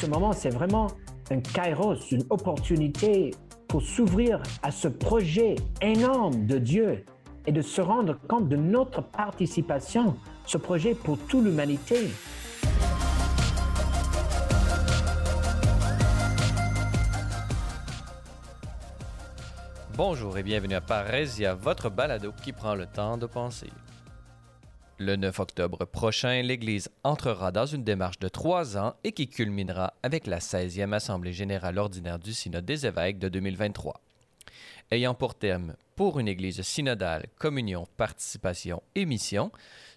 [0.00, 0.86] ce moment, c'est vraiment
[1.30, 3.34] un kairos, une opportunité
[3.68, 7.04] pour s'ouvrir à ce projet énorme de Dieu
[7.46, 10.16] et de se rendre compte de notre participation,
[10.46, 12.08] ce projet pour toute l'humanité.
[19.98, 23.68] Bonjour et bienvenue à Parésia, votre balado qui prend le temps de penser.
[25.02, 29.94] Le 9 octobre prochain, l'Église entrera dans une démarche de trois ans et qui culminera
[30.02, 33.98] avec la 16e Assemblée générale ordinaire du Synode des évêques de 2023.
[34.90, 39.50] Ayant pour terme, pour une Église synodale, communion, participation et mission,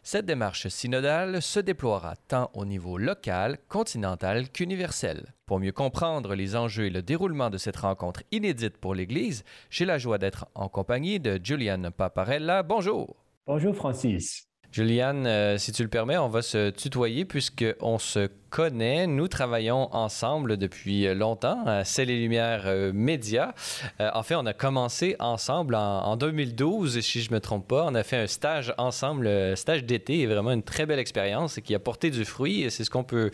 [0.04, 5.34] cette démarche synodale se déploiera tant au niveau local, continental qu'universel.
[5.46, 9.84] Pour mieux comprendre les enjeux et le déroulement de cette rencontre inédite pour l'Église, j'ai
[9.84, 12.64] la joie d'être en compagnie de Julian Paparella.
[12.64, 13.18] Bonjour.
[13.46, 14.48] Bonjour Francis.
[14.74, 19.08] Juliane, euh, si tu le permets, on va se tutoyer puisqu'on se connaît.
[19.08, 23.56] Nous travaillons ensemble depuis longtemps à Celles et Lumières euh, Média.
[24.00, 27.84] Euh, en fait, on a commencé ensemble en, 2012, si je ne me trompe pas.
[27.88, 31.80] On a fait un stage ensemble, stage d'été, vraiment une très belle expérience qui a
[31.80, 32.62] porté du fruit.
[32.62, 33.32] Et c'est ce qu'on peut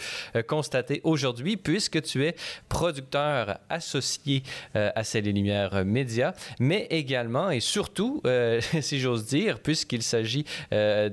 [0.48, 2.36] constater aujourd'hui puisque tu es
[2.70, 4.44] producteur associé
[4.74, 8.22] à Celles et Lumières Média, mais également et surtout,
[8.82, 10.46] si j'ose dire, puisqu'il s'agit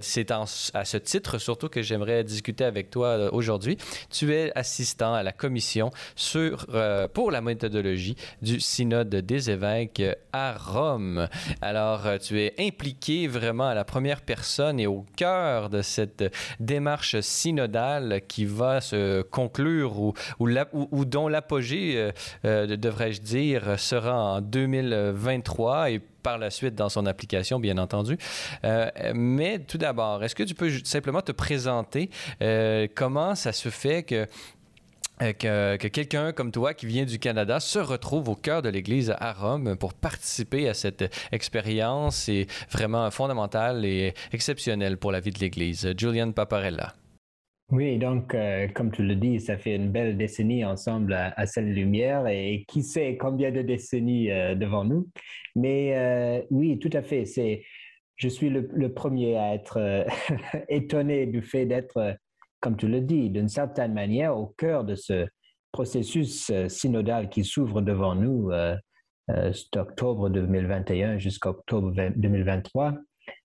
[0.00, 0.47] c'est à
[0.84, 3.77] ce titre surtout que j'aimerais discuter avec toi euh, aujourd'hui.
[4.11, 5.91] Tu es assistant à la commission
[6.34, 10.02] euh, pour la méthodologie du synode des évêques
[10.33, 11.28] à Rome.
[11.61, 16.24] Alors, euh, tu es impliqué vraiment à la première personne et au cœur de cette
[16.61, 22.11] démarche synodale qui va se conclure ou, dont l'apogée,
[22.44, 28.19] devrais-je dire, sera en 2023 et par la suite dans son application, bien entendu.
[28.64, 32.10] Euh, mais tout d'abord, est-ce que tu peux simplement te présenter
[32.42, 34.27] euh, comment ça se fait que
[35.22, 38.68] euh, que, que quelqu'un comme toi qui vient du Canada se retrouve au cœur de
[38.68, 45.20] l'Église à Rome pour participer à cette expérience est vraiment fondamentale et exceptionnelle pour la
[45.20, 45.95] vie de l'Église?
[45.96, 46.92] Julian Paparella.
[47.72, 51.46] Oui, donc, euh, comme tu le dis, ça fait une belle décennie ensemble à, à
[51.46, 55.08] Celle Lumière et qui sait combien de décennies euh, devant nous.
[55.56, 57.24] Mais euh, oui, tout à fait.
[57.24, 57.64] C'est,
[58.14, 60.06] je suis le, premier à être
[60.68, 62.16] étonné du fait d'être,
[62.60, 65.27] comme tu le dis, d'une certaine manière au cœur de ce
[65.72, 68.50] processus synodal qui s'ouvre devant nous
[69.28, 72.94] cet octobre 2021 jusqu'à octobre 2023.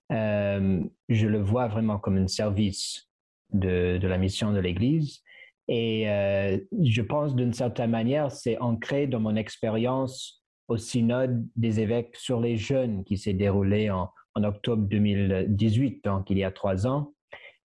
[0.09, 3.10] je le vois vraiment comme un service
[3.53, 5.21] de, de la mission de l'Église.
[5.67, 11.79] Et euh, je pense d'une certaine manière, c'est ancré dans mon expérience au synode des
[11.79, 16.51] évêques sur les jeunes qui s'est déroulé en, en, octobre 2018, donc il y a
[16.51, 17.13] trois ans.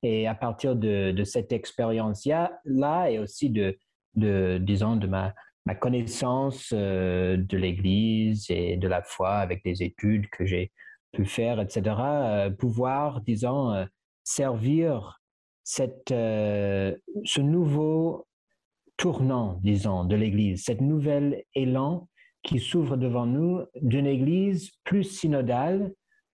[0.02, 3.76] Et à partir de, de cette expérience-là et aussi de,
[4.14, 9.82] de, disons, de ma, ma connaissance euh, de l'Église et de la foi avec des
[9.82, 10.70] études que j'ai
[11.12, 13.86] pu faire, etc., euh, pouvoir, disons,
[14.22, 15.20] servir
[15.66, 18.24] cette, euh, ce nouveau
[18.96, 22.08] tournant, disons, de l'Église, cette nouvelle élan
[22.44, 25.92] qui s'ouvre devant nous d'une Église plus synodale,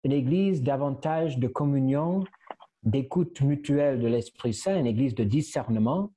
[0.05, 2.23] une Église davantage de communion,
[2.85, 6.13] d'écoute mutuelle de l'Esprit Saint, une Église de discernement,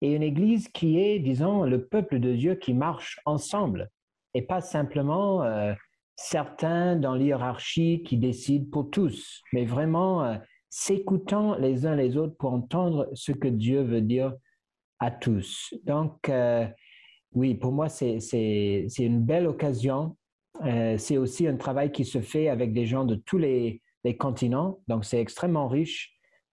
[0.00, 3.90] et une Église qui est, disons, le peuple de Dieu qui marche ensemble,
[4.34, 5.74] et pas simplement euh,
[6.14, 10.36] certains dans l'hierarchie qui décident pour tous, mais vraiment euh,
[10.78, 14.34] s'écoutant les uns les autres pour entendre ce que Dieu veut dire
[14.98, 15.72] à tous.
[15.84, 16.66] Donc, euh,
[17.32, 18.18] oui, pour moi, c'est
[18.98, 20.18] une belle occasion.
[20.66, 24.18] Euh, c'est aussi un travail qui se fait avec des gens de tous les, les
[24.18, 26.12] continents, donc c'est extrêmement riche.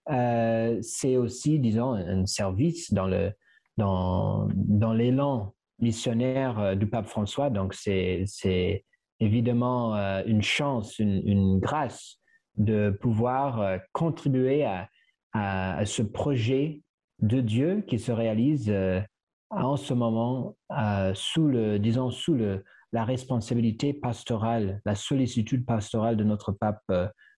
[0.09, 3.33] Euh, c'est aussi, disons, un service dans le
[3.75, 7.49] dans, dans l'élan missionnaire du pape François.
[7.49, 8.85] Donc, c'est
[9.19, 9.95] évidemment
[10.25, 12.22] une chance, une grâce
[12.57, 14.89] de pouvoir euh, contribuer à,
[15.33, 16.81] à, ce projet
[17.19, 19.01] de Dieu qui se réalise euh,
[19.49, 26.17] en ce moment euh, sous le, disons, sous le, la responsabilité pastorale, la sollicitude pastorale
[26.17, 26.83] de notre pape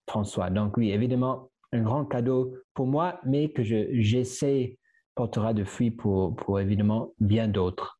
[0.07, 0.50] François.
[0.50, 4.78] Donc oui, évidemment, un grand cadeau pour moi, mais que j'essaie
[5.16, 8.00] portera de fruits pour, pour évidemment bien d'autres.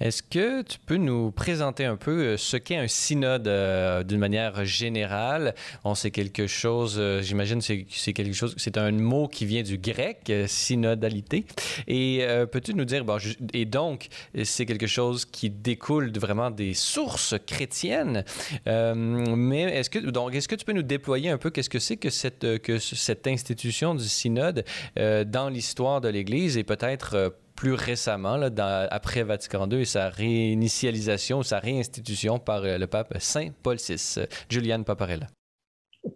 [0.00, 4.18] Est-ce que tu peux nous présenter un peu euh, ce qu'est un synode euh, d'une
[4.18, 5.54] manière générale?
[5.84, 9.78] On sait quelque chose, euh, j'imagine c'est, quelque chose, c'est un mot qui vient du
[9.78, 11.44] grec, synodalité.
[11.86, 13.04] Et peux-tu nous dire,
[13.52, 14.08] et donc,
[14.44, 18.24] c'est quelque chose qui découle de vraiment des sources chrétiennes.
[18.66, 21.96] Mais est-ce que, donc, est-ce que tu peux nous déployer un peu qu'est-ce que c'est
[21.96, 24.64] que cette, que cette institution du synode
[24.96, 31.42] dans l'histoire de l'Église et peut-être plus récemment, là, après Vatican II et sa réinitialisation,
[31.42, 34.20] sa réinstitution par le pape Saint Paul VI.
[34.48, 35.26] Juliane Paparella.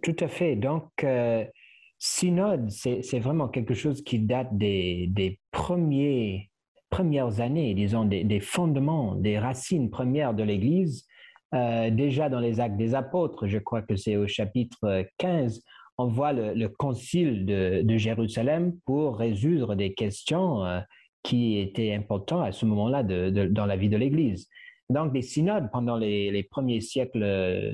[0.05, 0.55] Tout à fait.
[0.55, 1.05] Donc,
[1.99, 6.49] synode, c'est vraiment quelque chose qui date des, premiers,
[6.91, 11.07] premières années, disons, des, fondements, des racines premières de l'Église.
[11.55, 15.63] Euh, déjà dans les actes des apôtres, je crois que c'est au chapitre 15,
[15.99, 20.81] on voit le, concile de, Jérusalem pour résoudre des questions euh,
[21.23, 24.49] qui étaient importantes à ce moment-là dans la vie de l'Église.
[24.91, 27.21] Donc, les synodes pendant les, premiers siècles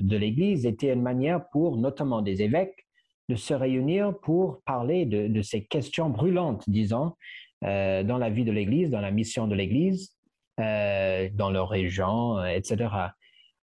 [0.01, 2.85] de l'Église étaient une manière pour notamment des évêques
[3.29, 7.13] de se réunir pour parler de, ces questions brûlantes, disons,
[7.63, 10.15] euh, dans la vie de l'Église, dans la mission de l'Église,
[10.59, 12.89] euh, dans leur région, euh, etc.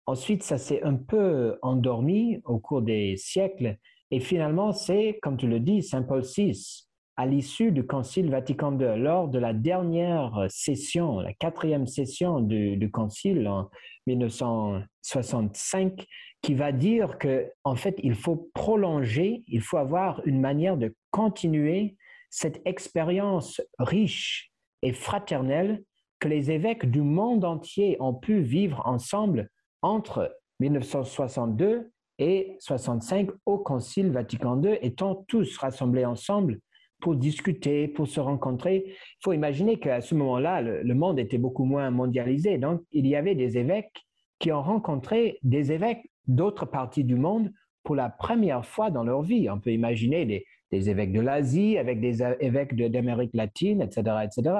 [0.06, 3.78] Ensuite, ça s'est un peu endormi au cours des siècles,
[4.12, 8.78] et finalement, c'est, comme tu le dis, Saint Paul VI, à l'issue du Concile Vatican
[8.78, 13.70] II, lors de la dernière session, la quatrième session du, Concile en
[14.08, 16.06] 1965,
[16.42, 20.94] qui va dire que en fait il faut prolonger, il faut avoir une manière de
[21.12, 21.96] continuer
[22.30, 24.52] cette expérience riche
[24.82, 25.84] et fraternelle
[26.20, 29.50] que les évêques du monde entier ont pu vivre ensemble
[29.82, 36.60] entre 1962 et 65 au Concile Vatican II, étant tous rassemblés ensemble
[37.00, 38.83] pour discuter, pour se rencontrer.
[38.88, 42.57] Il faut imaginer qu'à ce moment-là, le, monde était beaucoup moins mondialisé.
[42.57, 44.06] Donc, il y avait des évêques
[44.39, 47.51] qui ont rencontré des évêques d'autres parties du monde
[47.83, 49.50] pour la première fois dans leur vie.
[49.50, 50.25] On peut imaginer
[50.71, 54.56] des, évêques de l'Asie avec des évêques d'Amérique latine, etc., etc.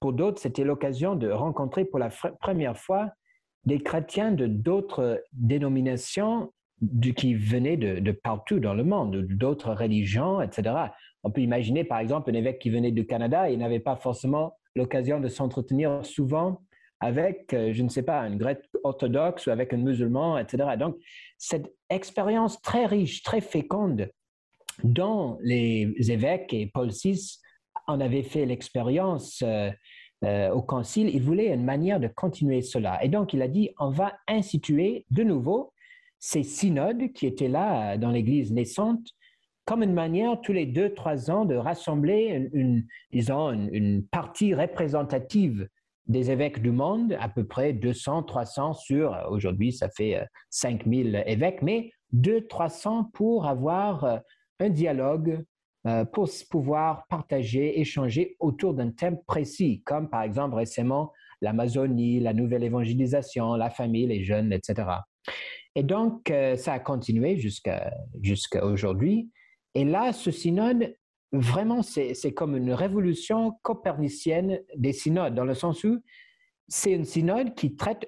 [0.00, 2.10] Pour d'autres, c'était l'occasion de rencontrer pour la
[2.40, 3.10] première fois
[3.64, 6.52] des chrétiens de d'autres dénominations
[7.16, 10.74] qui venaient de, partout dans le monde, d'autres religions, etc.
[11.24, 14.54] On peut imaginer, par exemple, un évêque qui venait du Canada et n'avait pas forcément
[14.76, 16.60] l'occasion de s'entretenir souvent
[17.00, 20.76] avec, euh, je ne sais pas, un grec orthodoxe ou avec un musulman, etc.
[20.78, 20.96] Donc,
[21.36, 24.10] cette expérience très riche, très féconde,
[24.82, 27.38] dont les évêques et Paul VI
[27.86, 29.70] en avaient fait l'expérience euh,
[30.24, 33.02] euh, au concile, il voulait une manière de continuer cela.
[33.04, 35.72] Et donc, il a dit, on va instituer de nouveau
[36.18, 39.06] ces synodes qui étaient là dans l'Église naissante
[39.68, 45.68] comme une manière tous les deux, trois ans de rassembler une, disons, une partie représentative
[46.06, 51.16] des évêques du monde, à peu près 200, 300 sur, euh, aujourd'hui ça fait 5000
[51.16, 54.16] euh, évêques, mais 200, 300 pour avoir euh,
[54.58, 55.44] un dialogue,
[56.12, 62.64] pour pouvoir partager, échanger autour d'un thème précis, comme par exemple récemment l'Amazonie, la nouvelle
[62.64, 64.86] évangélisation, la famille, les jeunes, etc.
[65.74, 67.92] Et donc, ça a continué jusqu'à
[68.62, 69.30] aujourd'hui.
[69.74, 70.94] Et là, ce synode
[71.32, 75.98] vraiment, c'est comme une révolution copernicienne des synodes, dans le sens où
[76.68, 78.06] c'est une synode qui traite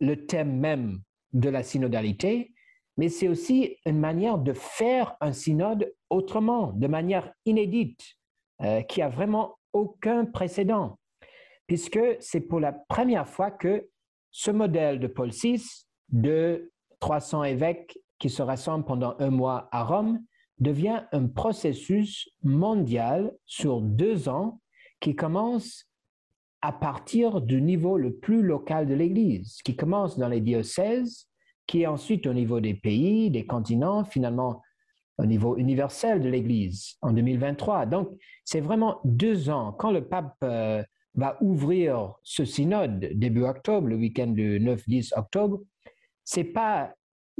[0.00, 1.00] le thème même
[1.32, 2.52] de la synodalité,
[2.96, 8.02] mais c'est aussi une manière de faire un synode autrement, de manière inédite,
[8.62, 10.98] euh, qui a vraiment aucun précédent,
[11.66, 13.88] puisque c'est pour la première fois que
[14.30, 15.62] ce modèle de Paul VI,
[16.10, 16.71] de
[17.02, 20.20] 300 évêques qui se rassemblent pendant un mois à Rome,
[20.60, 24.60] devient un processus mondial sur deux ans
[25.00, 25.90] qui commence
[26.60, 31.26] à partir du niveau le plus local de l'Église, qui commence dans les diocèses,
[31.66, 34.62] qui est ensuite au niveau des pays, des continents, finalement
[35.18, 37.86] au niveau universel de l'Église en 2023.
[37.86, 38.10] Donc,
[38.44, 39.72] c'est vraiment deux ans.
[39.72, 40.84] Quand le pape euh,
[41.16, 45.58] va ouvrir ce synode début octobre, le week-end du 9-10 octobre,
[46.24, 46.94] c'est pas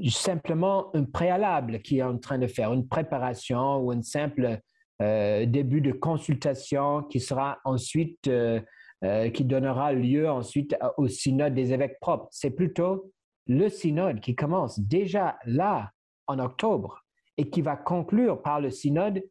[0.09, 4.61] simplement un préalable qui est en train de faire, une préparation ou un simple
[5.03, 8.61] euh, début de consultation qui sera ensuite, euh,
[9.05, 12.29] euh, qui donnera lieu ensuite au synode des évêques propres.
[12.31, 13.11] C'est plutôt
[13.47, 15.91] le synode qui commence déjà là
[16.27, 17.03] en octobre
[17.37, 19.23] et qui va conclure par le synode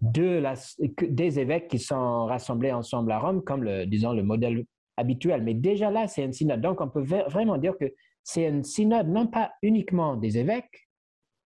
[0.00, 0.42] de
[1.08, 4.66] des évêques qui sont rassemblés ensemble à Rome, comme le, disons le modèle
[4.98, 5.42] habituel.
[5.42, 6.60] Mais déjà là, c'est un synode.
[6.60, 7.86] Donc, on peut vraiment dire que
[8.26, 10.88] c'est un synode non pas uniquement des évêques,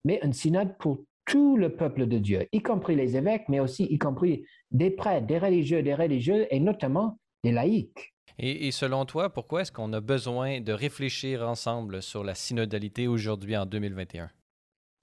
[0.06, 3.86] mais un synode pour tout le peuple de Dieu, y compris les évêques, mais aussi
[3.86, 8.14] y compris des prêtres, des religieux, des religieux et notamment des laïcs.
[8.38, 13.58] Et, selon toi, pourquoi est-ce qu'on a besoin de réfléchir ensemble sur la synodalité aujourd'hui
[13.58, 14.30] en 2021?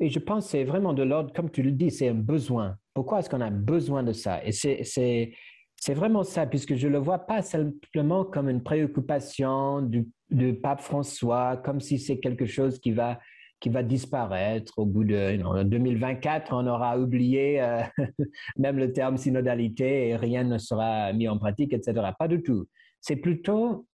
[0.01, 2.79] Et je pense que c'est vraiment de l'ordre, comme tu le dis, c'est un besoin.
[2.95, 4.43] Pourquoi est-ce qu'on a besoin de ça?
[4.45, 5.33] Et c'est
[5.79, 10.09] c'est vraiment ça, puisque je ne le vois pas simplement comme une préoccupation du,
[10.63, 13.19] pape François, comme si c'est quelque chose qui va
[13.61, 16.53] qui va disparaître au bout de en 2024.
[16.53, 17.81] On aura oublié euh,
[18.59, 22.11] même le terme synodalité et rien ne sera mis en pratique, etc.
[22.19, 22.67] Pas du tout.
[23.01, 23.87] C'est plutôt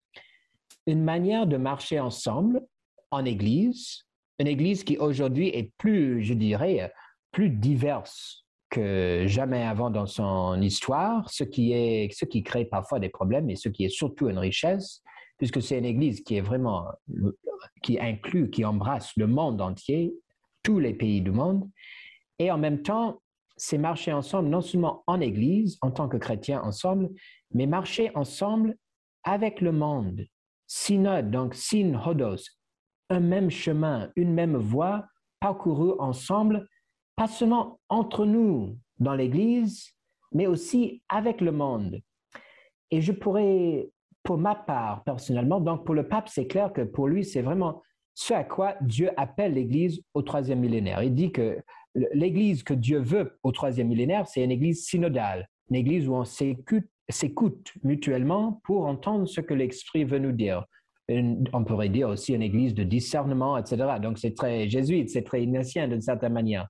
[0.86, 2.62] une manière de marcher ensemble
[3.10, 4.04] en Église,
[4.38, 6.92] une Église qui aujourd'hui est plus, je dirais,
[7.30, 12.98] plus diverse que jamais avant dans son histoire, ce qui, est, ce qui crée parfois
[12.98, 15.02] des problèmes et ce qui est surtout une richesse,
[15.42, 16.86] puisque c'est une Église qui est vraiment,
[17.82, 20.14] qui inclut, qui embrasse le monde entier,
[20.62, 21.68] tous les pays du monde,
[22.38, 23.20] et en même temps,
[23.56, 27.10] c'est marcher ensemble, non seulement en Église, en tant que chrétiens ensemble,
[27.52, 28.76] mais marcher ensemble
[29.24, 30.24] avec le monde.
[30.68, 32.44] Synode, donc synhodos,
[33.10, 35.06] un même chemin, une même voie
[35.40, 36.68] parcourue ensemble
[37.16, 39.90] pas seulement entre nous dans l'Église,
[40.30, 42.00] mais aussi avec le monde.
[42.92, 43.90] Et je pourrais,
[44.22, 47.82] pour ma part personnellement, donc pour le pape, c'est clair que pour lui, c'est vraiment
[48.14, 51.02] ce à quoi Dieu appelle l'Église au troisième millénaire.
[51.02, 51.58] Il dit que
[51.94, 56.24] l'Église que Dieu veut au troisième millénaire, c'est une Église synodale, une Église où on
[56.24, 60.64] s'écoute mutuellement pour entendre ce que l'Esprit veut nous dire.
[61.08, 63.98] on pourrait dire aussi une Église de discernement, etc.
[64.00, 66.68] Donc c'est très jésuite, c'est très ignatien d'une certaine manière.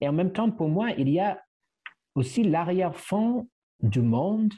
[0.00, 1.40] Et en même temps, pour moi, il y a
[2.14, 3.48] aussi l'arrière-fond
[3.82, 4.52] du monde,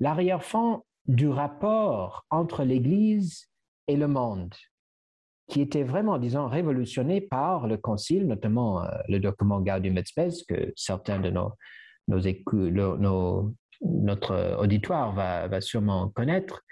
[0.00, 3.48] l'arrière-fond du rapport entre l'Église
[3.88, 4.54] et le monde,
[5.48, 10.44] qui était vraiment, disons, révolutionné par le Concile, notamment euh, le document Gaudium et Spes,
[10.48, 11.52] que certains de nos,
[12.08, 16.62] nos, notre auditoire va, va, sûrement connaître.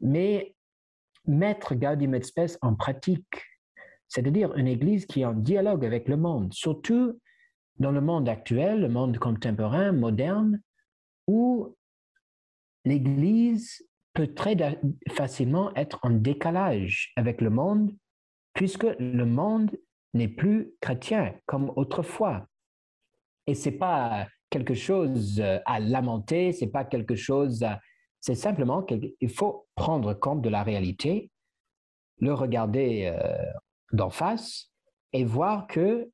[0.00, 0.54] Mais
[1.26, 3.44] mettre Gaudium et Spes en pratique
[4.08, 7.20] c'est-à-dire une Église qui est en dialogue avec le monde, surtout
[7.76, 10.60] dans le monde actuel, le monde contemporain, moderne,
[11.26, 11.76] où
[12.88, 14.56] l'Église peut très
[15.10, 17.94] facilement être en décalage avec le monde,
[18.54, 19.70] puisque le monde
[20.14, 22.46] n'est plus chrétien comme autrefois.
[23.46, 27.64] Et c'est pas quelque chose à lamenter, c'est pas quelque chose,
[28.20, 31.30] c'est simplement qu'il faut prendre compte de la réalité,
[32.20, 33.52] le regarder euh,
[33.92, 34.72] d'en face
[35.12, 36.10] et voir que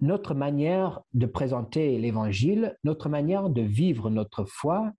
[0.00, 4.92] notre manière de présenter l'Évangile, notre manière de vivre notre foi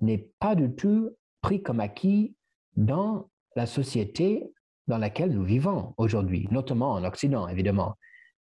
[0.00, 1.10] n'est pas du tout
[1.40, 2.34] pris comme acquis
[2.76, 4.50] dans la société
[4.86, 7.94] dans laquelle nous vivons aujourd'hui, notamment en Occident, évidemment,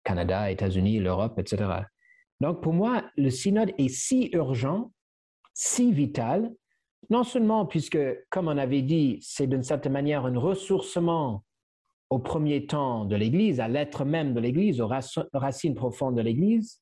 [0.04, 1.70] Canada, États-Unis, l'Europe, etc.
[2.40, 4.92] Donc pour moi, le synode est si urgent,
[5.54, 6.50] si vital,
[7.10, 7.98] non seulement puisque,
[8.30, 11.44] comme on avait dit, c'est d'une certaine manière un ressourcement
[12.10, 14.88] au premier temps de l'Église, à l'être même de l'Église, aux
[15.32, 16.81] racines profondes de l'Église,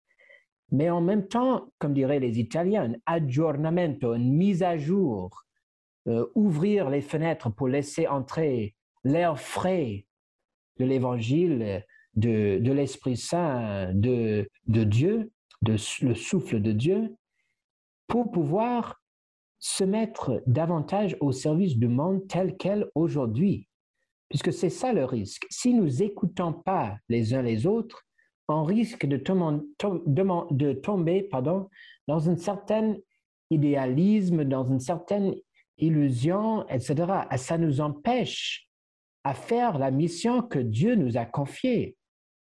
[0.70, 5.44] mais en même temps, comme diraient les Italiens, un aggiornamento, une mise à jour,
[6.06, 8.74] euh, ouvrir les fenêtres pour laisser entrer
[9.04, 10.06] l'air frais
[10.78, 11.84] de l'Évangile,
[12.14, 15.30] de, de l'Esprit Saint, de, de Dieu,
[15.62, 17.14] de, le souffle de Dieu,
[18.06, 19.00] pour pouvoir
[19.58, 23.68] se mettre davantage au service du monde tel quel aujourd'hui.
[24.28, 25.46] Puisque c'est ça le risque.
[25.50, 28.06] Si nous n'écoutons pas les uns les autres,
[28.50, 29.16] on risque de,
[30.74, 31.68] tomber pardon,
[32.08, 32.96] dans un certain
[33.50, 35.34] idéalisme, dans une certaine
[35.78, 36.94] illusion, etc.
[37.30, 38.68] Et ça nous empêche
[39.24, 41.96] à faire la mission que Dieu nous a confiée,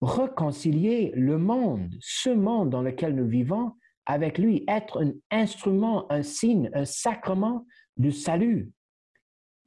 [0.00, 3.72] réconcilier le monde, ce monde dans lequel nous vivons,
[4.06, 7.64] avec lui, être un instrument, un signe, un sacrement
[7.96, 8.72] du salut.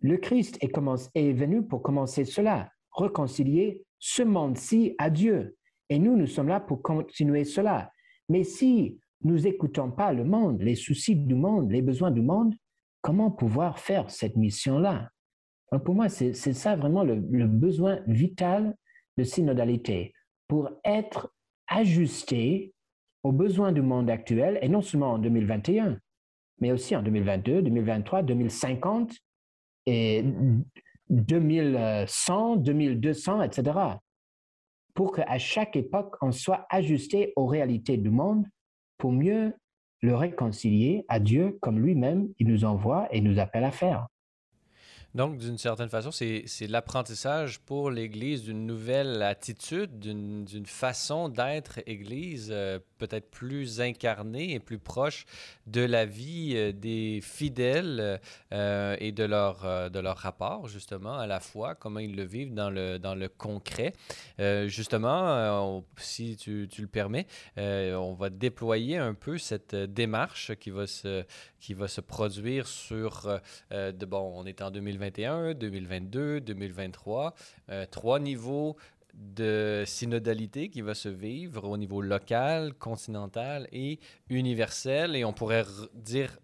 [0.01, 5.55] Le Christ est, venu pour commencer cela, réconcilier ce monde-ci à Dieu.
[5.89, 7.91] Et nous, nous sommes là pour continuer cela.
[8.29, 12.55] Mais si nous n'écoutons pas le monde, les soucis du monde, les besoins du monde,
[13.01, 15.09] comment pouvoir faire cette mission-là?
[15.83, 18.75] Pour moi, c'est ça vraiment le, le besoin vital
[19.17, 20.13] de synodalité,
[20.47, 21.33] pour être
[21.67, 22.73] ajusté
[23.23, 25.99] aux besoins du monde actuel, et non seulement en 2021,
[26.59, 29.15] mais aussi en 2022, 2023, 2050,
[29.87, 30.23] et
[31.09, 33.79] 2100, 2200, etc.
[34.95, 38.45] Pour qu'à chaque époque, on soit ajusté aux réalités du monde
[38.97, 39.53] pour mieux
[40.01, 44.07] le réconcilier à Dieu comme lui-même il nous envoie et nous appelle à faire.
[45.15, 52.49] Donc, d'une certaine façon, c'est l'apprentissage pour l'Église d'une nouvelle attitude, d'une façon d'être Église
[52.51, 55.25] euh, peut-être plus incarnée et plus proche
[55.67, 58.19] de la vie euh, des fidèles
[58.51, 62.53] euh, et de leur, de leur rapport, justement, à la foi, comment ils le vivent
[62.53, 63.93] dans le, dans le concret.
[64.67, 70.87] justement, si tu, tu, le permets, on va déployer un peu cette démarche qui va
[70.87, 71.23] se,
[71.61, 73.39] qui va se produire sur,
[73.71, 74.71] de, bon, on est en
[75.09, 77.33] 2021, 2022, 2023,
[77.91, 78.75] trois niveaux
[79.13, 85.15] de synodalité qui va se vivre au niveau local, continental et universel.
[85.15, 86.37] Et on pourrait dire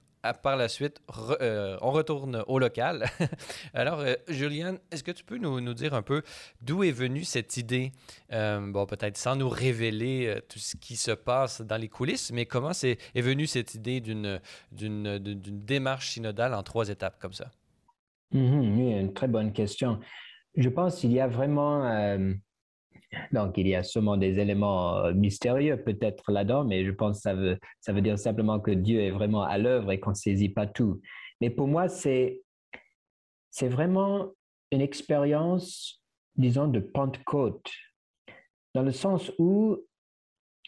[0.44, 1.02] par la suite,
[1.42, 3.10] euh, on retourne au local.
[3.74, 6.22] Alors, euh, Juliane, est-ce que tu peux nous, dire un peu
[6.62, 7.92] d'où est venue cette idée,
[8.32, 12.46] euh, bon, peut-être sans nous révéler tout ce qui se passe dans les coulisses, mais
[12.46, 14.40] comment est, est venue cette idée d'une,
[14.72, 17.50] démarche synodale en trois étapes comme ça?
[18.34, 20.00] Mm-hmm, oui, une très bonne question.
[20.56, 21.86] Je pense qu'il y a vraiment
[23.32, 27.22] donc, il y a sûrement des éléments euh, mystérieux peut-être là-dedans, mais je pense que
[27.22, 30.16] ça veut, ça veut dire simplement que Dieu est vraiment à l'œuvre et qu'on ne
[30.16, 31.02] saisit pas tout.
[31.42, 32.42] Mais pour moi, c'est,
[33.50, 34.32] c'est vraiment
[34.72, 36.02] une expérience,
[36.36, 37.70] disons, de Pentecôte,
[38.74, 39.78] dans le sens où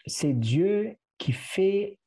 [0.06, 1.98] c'est Dieu qui fait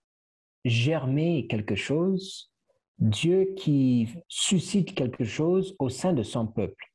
[0.66, 2.52] germer quelque chose,
[2.98, 6.86] Dieu qui suscite quelque chose au sein de son peuple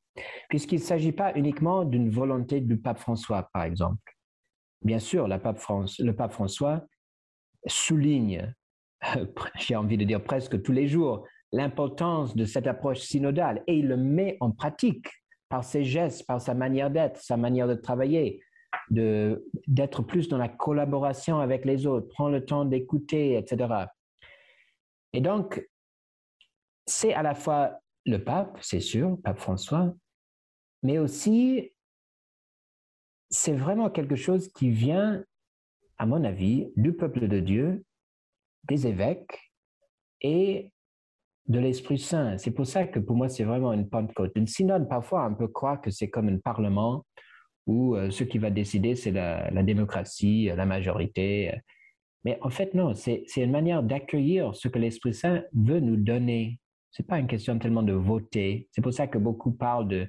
[0.48, 4.16] puisqu'il ne s'agit pas uniquement d'une volonté du pape François, par exemple.
[4.82, 6.84] Bien sûr, le pape François
[7.66, 8.54] souligne,
[9.58, 13.88] j'ai envie de dire presque tous les jours, l'importance de cette approche synodale et il
[13.88, 15.06] le met en pratique
[15.48, 18.42] par ses gestes, par sa manière d'être, sa manière de travailler,
[18.90, 23.86] d'être plus dans la collaboration avec les autres, prendre le temps d'écouter, etc.
[25.12, 25.62] Et donc,
[26.86, 29.94] c'est à la fois le pape, c'est sûr, pape François,
[30.82, 31.72] mais aussi,
[33.30, 35.24] c'est vraiment quelque chose qui vient,
[35.98, 37.84] à mon avis, du peuple de Dieu,
[38.64, 39.52] des évêques
[40.20, 40.70] et
[41.46, 42.38] de l'Esprit Saint.
[42.38, 44.32] C'est pour ça que pour moi, c'est vraiment une Pentecôte.
[44.36, 47.04] Une synode, parfois, on peut croire que c'est comme un parlement
[47.66, 51.52] où euh, ce qui va décider, c'est la, la, démocratie, la majorité.
[52.24, 56.58] Mais en fait, non, c'est une manière d'accueillir ce que l'Esprit Saint veut nous donner.
[56.92, 58.68] Ce n'est pas une question tellement de voter.
[58.70, 60.08] C'est pour ça que beaucoup parlent de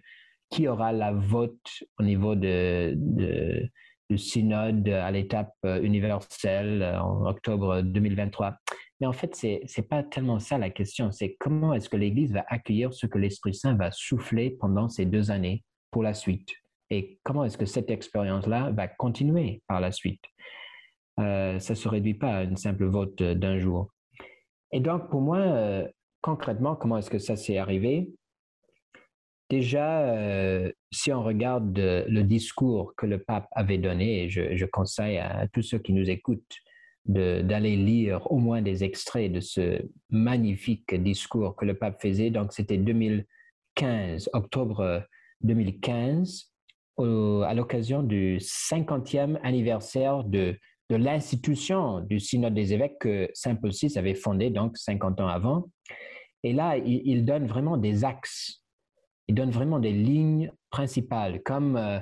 [0.50, 2.94] qui aura la vote au niveau de,
[4.10, 8.58] du synode à l'étape euh, universelle euh, en octobre 2023.
[9.00, 11.12] Mais en fait, c'est n'est pas tellement ça la question.
[11.12, 15.06] C'est comment est-ce que l'Église va accueillir ce que l'Esprit Saint va souffler pendant ces
[15.06, 16.50] deux années pour la suite?
[16.90, 20.24] Et comment est-ce que cette expérience-là va continuer par la suite?
[21.20, 23.92] Euh, Ça ne se réduit pas à une simple vote d'un jour.
[24.72, 25.88] Et donc, pour moi,
[26.24, 28.10] concrètement, comment est-ce que ça s'est arrivé?
[29.50, 35.48] Déjà, euh, si on regarde le discours que le pape avait donné, je, conseille à
[35.52, 36.56] tous ceux qui nous écoutent
[37.06, 42.32] d'aller lire au moins des extraits de ce magnifique discours que le pape faisait.
[42.32, 45.06] Donc, c'était 2015, octobre
[45.42, 46.50] 2015,
[46.98, 50.58] à l'occasion du 50e anniversaire de,
[50.90, 55.28] de l'institution du Synode des évêques que Saint Paul VI avait fondé, donc 50 ans
[55.28, 55.68] avant.
[56.44, 58.64] Et là, il donne vraiment des axes
[59.28, 62.00] il donne vraiment des lignes principales, comme euh,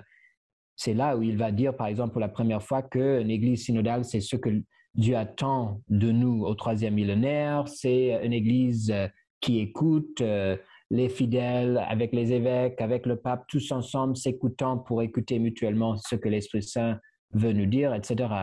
[0.75, 4.05] c'est là où il va dire, par exemple, pour la première fois que l'Église synodale,
[4.05, 4.49] c'est ce que
[4.95, 9.07] Dieu attend de nous au troisième millénaire, c'est une Église euh,
[9.39, 10.57] qui écoute euh,
[10.89, 16.15] les fidèles avec les évêques, avec le pape, tous ensemble s'écoutant pour écouter mutuellement ce
[16.15, 16.99] que l'Esprit Saint
[17.33, 18.33] veut nous dire, etc.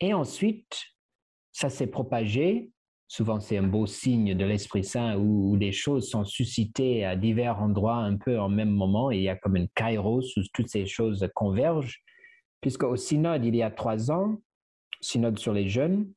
[0.00, 0.76] Et ensuite,
[1.52, 2.72] ça s'est propagé
[3.12, 7.60] souvent c'est un beau signe de l'Esprit Saint où, des choses sont suscitées à divers
[7.60, 10.68] endroits un peu en même moment et il y a comme une kairos où toutes
[10.68, 12.00] ces choses convergent.
[12.62, 14.38] Puisqu'au synode, il y a trois ans,
[15.02, 16.10] synode sur les jeunes,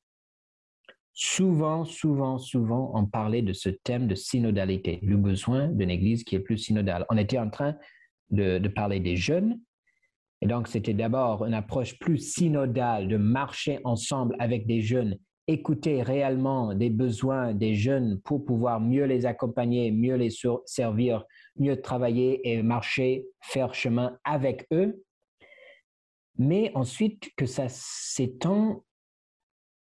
[1.11, 6.35] souvent, souvent, souvent, on parlait de ce thème de synodalité, le besoin d'une Église qui
[6.35, 7.05] est plus synodale.
[7.09, 7.75] On était en train
[8.29, 9.59] de parler des jeunes,
[10.41, 16.01] et donc c'était d'abord une approche plus synodale de marcher ensemble avec des jeunes écouter
[16.01, 20.31] réellement des besoins des jeunes pour pouvoir mieux les accompagner, mieux les
[20.65, 21.23] servir,
[21.57, 25.03] mieux travailler et marcher, faire chemin avec eux,
[26.37, 28.83] mais ensuite que ça s'étend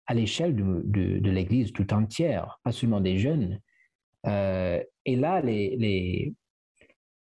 [0.06, 3.60] à l'échelle de, l'Église tout entière, pas seulement des jeunes.
[4.26, 6.34] Euh, et là, les,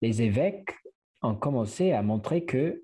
[0.01, 0.75] les, évêques
[1.23, 2.83] ont commencé à montrer que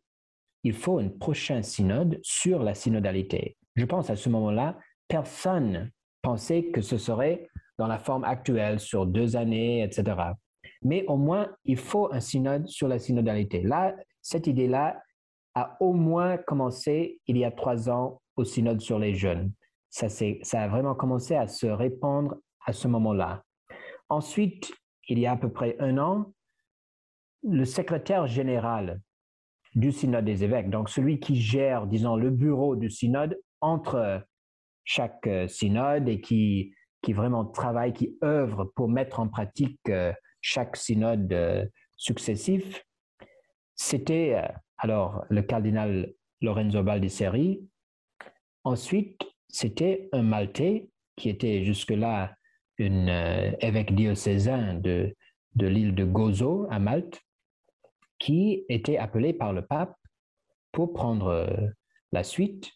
[0.62, 3.56] il faut un prochain synode sur la synodalité.
[3.74, 5.90] Je pense à ce moment-là personne
[6.22, 10.16] pensait que ce serait dans la forme actuelle sur deux années, etc.
[10.82, 13.62] Mais au moins, il faut un synode sur la synodalité.
[13.62, 15.00] Là, cette idée-là
[15.54, 19.52] a au moins commencé il y a trois ans au synode sur les jeunes.
[19.90, 23.42] Ça, ça a vraiment commencé à se répandre à ce moment-là.
[24.08, 24.72] Ensuite,
[25.08, 26.32] il y a à peu près un an,
[27.42, 29.00] le secrétaire général
[29.74, 34.22] du synode des évêques, donc celui qui gère, disons, le bureau du synode entre
[34.86, 36.72] chaque euh, synode et qui,
[37.02, 42.84] qui vraiment travaille, qui œuvre pour mettre en pratique euh, chaque synode euh, successif,
[43.74, 44.40] c'était
[44.78, 47.66] alors le cardinal Lorenzo Baldisseri.
[48.64, 52.34] Ensuite, c'était un Maltais qui était jusque-là
[52.78, 55.14] un évêque diocésain de,
[55.54, 57.20] de l'île de Gozo à Malte,
[58.18, 59.96] qui était appelé par le pape
[60.72, 61.46] pour prendre
[62.12, 62.75] la suite.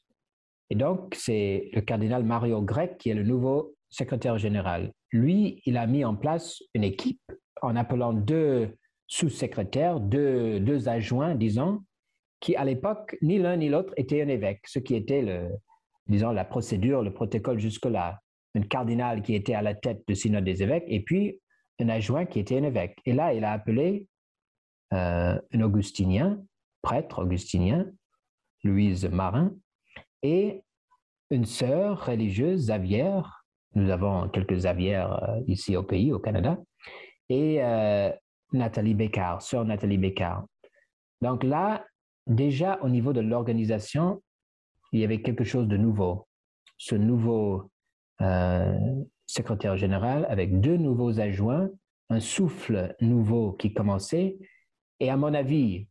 [0.70, 4.92] Et donc, c'est le cardinal Mario Grec qui est le nouveau secrétaire général.
[5.10, 7.20] Lui, il a mis en place une équipe
[7.60, 8.76] en appelant deux
[9.08, 11.82] sous-secrétaires, deux, deux adjoints, disons,
[12.38, 15.50] qui à l'époque, ni l'un ni l'autre était un évêque, ce qui était, le,
[16.06, 18.20] disons, la procédure, le protocole jusque-là.
[18.54, 21.40] Un cardinal qui était à la tête du synode des évêques et puis
[21.80, 22.98] un adjoint qui était un évêque.
[23.04, 24.06] Et là, il a appelé
[24.92, 26.42] euh, un augustinien,
[26.82, 27.86] prêtre augustinien,
[28.64, 29.52] Louise Marin,
[30.22, 30.62] et
[31.30, 33.20] une sœur religieuse, Xavier.
[33.74, 36.58] Nous avons quelques Xavier euh, ici au pays, au Canada,
[37.28, 38.10] et euh,
[38.52, 40.44] Nathalie Bécard, sœur Nathalie Bécard.
[41.20, 41.84] Donc là,
[42.26, 44.22] déjà au niveau de l'organisation,
[44.92, 46.26] il y avait quelque chose de nouveau.
[46.78, 47.70] Ce nouveau
[48.22, 48.76] euh,
[49.26, 51.70] secrétaire général avec deux nouveaux adjoints,
[52.08, 54.36] un souffle nouveau qui commençait.
[54.98, 55.86] Et à mon avis,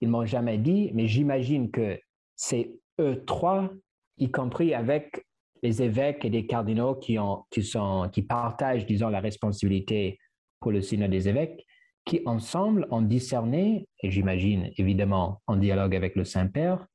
[0.00, 1.98] ils m'ont jamais dit, mais j'imagine que
[2.34, 3.70] c'est eux trois,
[4.18, 5.26] y compris avec
[5.62, 10.18] les évêques et les cardinaux qui, ont, qui, sont, qui partagent, disons, la responsabilité
[10.60, 11.66] pour le synode des évêques,
[12.04, 16.86] qui ensemble ont discerné, et j'imagine évidemment en dialogue avec le Saint-Père,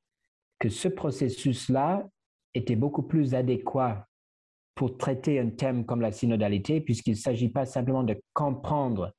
[0.59, 2.07] que ce processus-là
[2.53, 4.07] était beaucoup plus adéquat
[4.73, 9.13] pour traiter un thème comme la synodalité, puisqu'il ne s'agit pas simplement de comprendre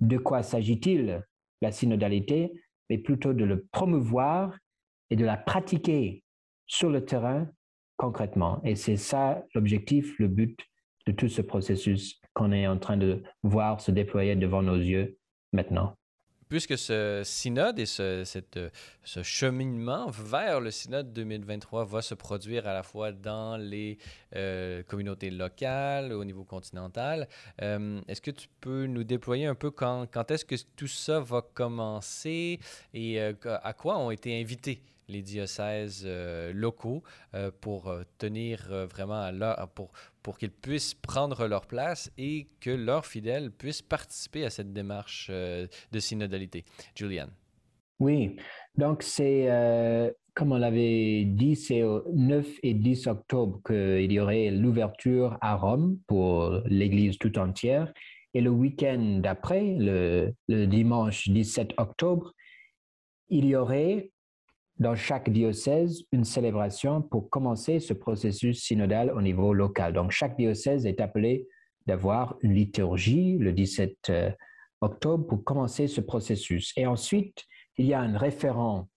[0.00, 1.22] de quoi s'agit-il
[1.60, 2.52] la synodalité,
[2.88, 4.56] mais plutôt de le promouvoir
[5.10, 6.22] et de la pratiquer
[6.68, 7.48] sur le terrain
[7.96, 8.60] concrètement.
[8.64, 10.58] Et c'est ça l'objectif, le but
[11.06, 15.18] de tout ce processus qu'on est en train de voir se déployer devant nos yeux
[15.52, 15.94] maintenant.
[16.48, 18.24] Puisque ce synode et ce,
[19.04, 23.98] ce cheminement vers le synode 2023 va se produire à la fois dans les
[24.34, 27.28] euh, communautés locales, au niveau continental,
[27.60, 31.42] euh, est-ce que tu peux nous déployer un peu quand, est-ce que tout ça va
[31.42, 32.58] commencer
[32.94, 37.02] et euh, à quoi ont été invités les diocèses euh, locaux
[37.34, 39.90] euh, pour euh, tenir vraiment à leur, pour,
[40.22, 45.30] pour qu'ils puissent prendre leur place et que leurs fidèles puissent participer à cette démarche
[45.30, 46.64] de synodalité.
[46.94, 47.28] Julian.
[48.00, 48.36] Oui,
[48.76, 49.48] donc c'est,
[50.34, 55.56] comme on l'avait dit, c'est au 9 et 10 octobre qu'il y aurait l'ouverture à
[55.56, 57.92] Rome pour l'Église tout entière.
[58.34, 62.32] Et le week-end d'après, le, le dimanche 17 octobre,
[63.30, 64.10] il y aurait
[64.78, 69.92] dans chaque diocèse une célébration pour commencer ce processus synodal au niveau local.
[69.92, 71.46] Donc, chaque diocèse est appelé
[71.86, 74.30] d'avoir une liturgie le 17 euh,
[74.80, 76.72] octobre pour commencer ce processus.
[76.76, 77.44] Et ensuite,
[77.76, 78.88] il y a un référent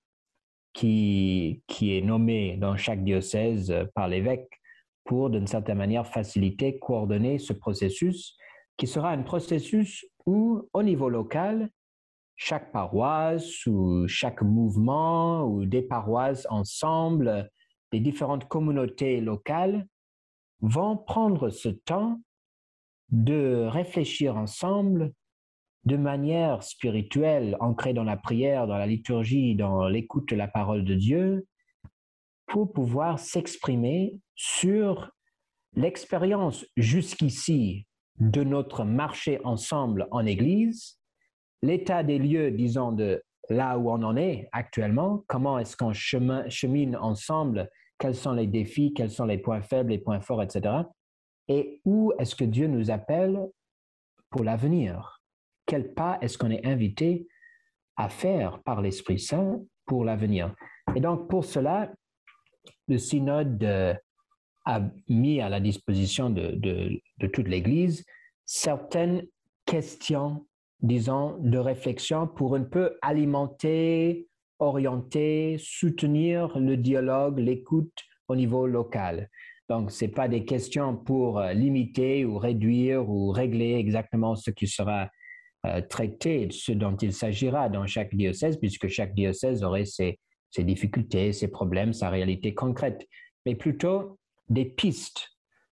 [0.74, 4.50] qui, qui est nommé dans chaque diocèse euh, par l'évêque
[5.04, 8.38] pour, d'une certaine manière, faciliter, coordonner ce processus,
[8.78, 11.70] qui sera un processus où, au niveau local,
[12.44, 17.52] chaque paroisse ou chaque mouvement ou des paroisses ensemble,
[17.92, 19.86] des différentes communautés locales
[20.60, 22.20] vont prendre ce temps
[23.10, 25.14] de réfléchir ensemble
[25.86, 30.84] de manière spirituelle, ancrée dans la prière, dans la liturgie, dans l'écoute de la parole
[30.84, 31.46] de Dieu,
[32.48, 35.12] pour pouvoir s'exprimer sur
[35.76, 37.86] l'expérience jusqu'ici
[38.20, 41.01] de notre marché ensemble en Église
[41.62, 46.96] l'état des lieux, disons, de là où on en est actuellement, comment est-ce qu'on chemine
[46.96, 50.76] ensemble, quels sont les défis, quels sont les points faibles, les points forts, etc.
[51.48, 53.40] Et où est-ce que Dieu nous appelle
[54.30, 55.22] pour l'avenir?
[55.66, 57.28] Quel pas est-ce qu'on est invité
[57.98, 60.56] à faire par l'Esprit Saint pour l'avenir?
[60.96, 61.92] Et donc, pour cela,
[62.88, 63.94] le synode euh,
[64.66, 68.06] a mis à la disposition de, de toute l'Église
[68.46, 69.26] certaines
[69.66, 70.46] questions
[70.82, 74.28] disons, de réflexion pour un peu alimenter,
[74.60, 77.94] orienter, soutenir le dialogue, l'écoute
[78.28, 79.30] au niveau local.
[79.70, 84.52] Donc, ce n'est pas des questions pour euh, limiter ou réduire ou régler exactement ce
[84.52, 85.10] qui sera
[85.66, 90.64] euh, traité, ce dont il s'agira dans chaque diocèse, puisque chaque diocèse aurait ses, ses
[90.64, 93.08] difficultés, ses problèmes, sa réalité concrète,
[93.46, 94.18] mais plutôt
[94.50, 95.30] des pistes,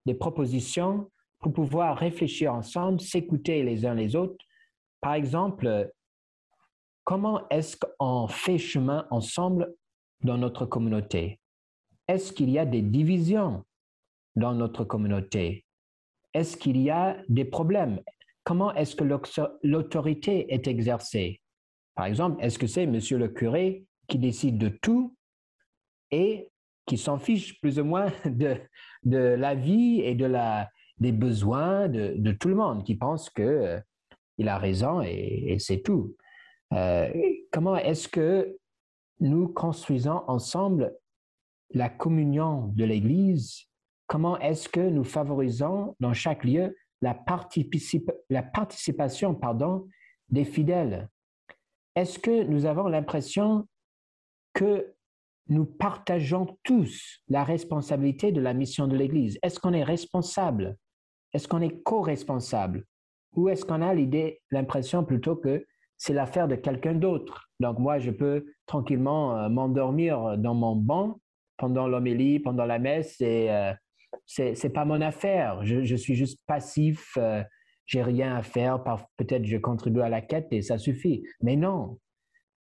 [0.06, 4.44] des propositions pour pouvoir réfléchir ensemble, s'écouter les uns les autres
[5.00, 5.90] par exemple,
[7.04, 9.74] comment est-ce qu'on fait chemin ensemble
[10.22, 11.38] dans notre communauté?
[12.06, 13.64] Est-ce qu'il y a des divisions
[14.36, 15.64] dans notre communauté?
[16.34, 18.00] Est-ce qu'il y a des problèmes?
[18.44, 19.04] Comment est-ce que
[19.62, 21.40] l'autorité est exercée?
[21.94, 25.14] Par exemple, est-ce que c'est monsieur le curé qui décide de tout
[26.10, 26.50] et
[26.86, 28.56] qui s'en fiche plus ou moins de,
[29.04, 33.30] de la vie et de la, des besoins de, de tout le monde, qui pense
[33.30, 33.80] que euh,
[34.38, 36.16] il a raison et, c'est tout.
[36.72, 37.12] Euh,
[37.52, 38.56] comment est-ce que
[39.20, 40.96] nous construisons ensemble
[41.70, 43.64] la communion de l'Église?
[44.06, 49.86] Comment est-ce que nous favorisons dans chaque lieu la, participation pardon,
[50.28, 51.08] des fidèles?
[51.94, 53.66] Est-ce que nous avons l'impression
[54.54, 54.94] que
[55.48, 59.38] nous partageons tous la responsabilité de la mission de l'Église?
[59.42, 60.76] Est-ce qu'on est responsable?
[61.32, 62.86] Est-ce qu'on est co-responsable?
[63.34, 67.50] Ou est-ce qu'on a l'idée, l'impression plutôt que c'est l'affaire de quelqu'un d'autre?
[67.60, 71.20] Donc moi, je peux tranquillement euh, m'endormir dans mon banc
[71.56, 73.72] pendant l'homélie, pendant la messe, et euh,
[74.26, 75.64] c'est pas mon affaire.
[75.64, 77.42] Je, suis juste passif, euh,
[77.86, 78.82] j'ai rien à faire.
[79.16, 81.24] Peut-être je contribue à la quête et ça suffit.
[81.40, 81.98] Mais non,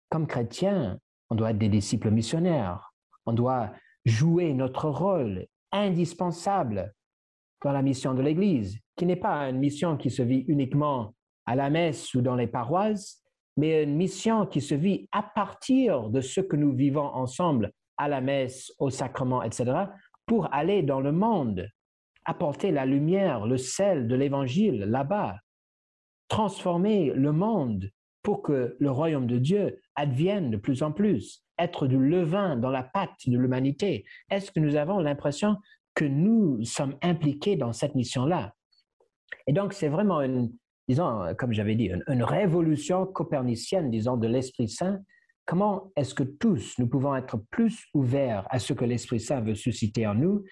[0.09, 0.99] comme chrétien,
[1.31, 2.93] on doit être des disciples missionnaires.
[3.27, 3.73] On doit
[4.05, 6.95] jouer notre rôle indispensable
[7.63, 11.15] dans la mission de l'Église, qui n'est pas une mission qui se vit uniquement
[11.47, 13.23] à la messe ou dans les paroisses,
[13.57, 18.09] mais une mission qui se vit à partir de ce que nous vivons ensemble à
[18.09, 19.85] la messe, au sacrement, etc.,
[20.27, 21.69] pour aller dans le monde,
[22.25, 25.37] apporter la lumière, le sel de l'Évangile là-bas,
[26.29, 27.91] transformer le monde
[28.23, 32.71] pour que le royaume de Dieu advienne de plus en plus, être du levain dans
[32.71, 34.05] la pâte de l'humanité.
[34.31, 35.57] Est-ce que nous avons l'impression
[35.99, 38.55] que nous sommes impliqués dans cette mission-là?
[39.49, 40.53] Et donc, c'est vraiment une,
[40.87, 45.01] disons, comme j'avais dit, une, révolution copernicienne, disons, de l'Esprit Saint.
[45.45, 49.57] Comment est-ce que tous, nous pouvons être plus ouverts à ce que l'Esprit Saint veut
[49.57, 50.45] susciter en nous?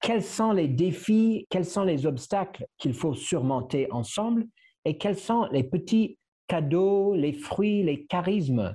[0.00, 4.46] Quels sont les défis, quels sont les obstacles qu'il faut surmonter ensemble?
[4.84, 8.72] Et quels sont les petits cadeaux, les fruits, les charismes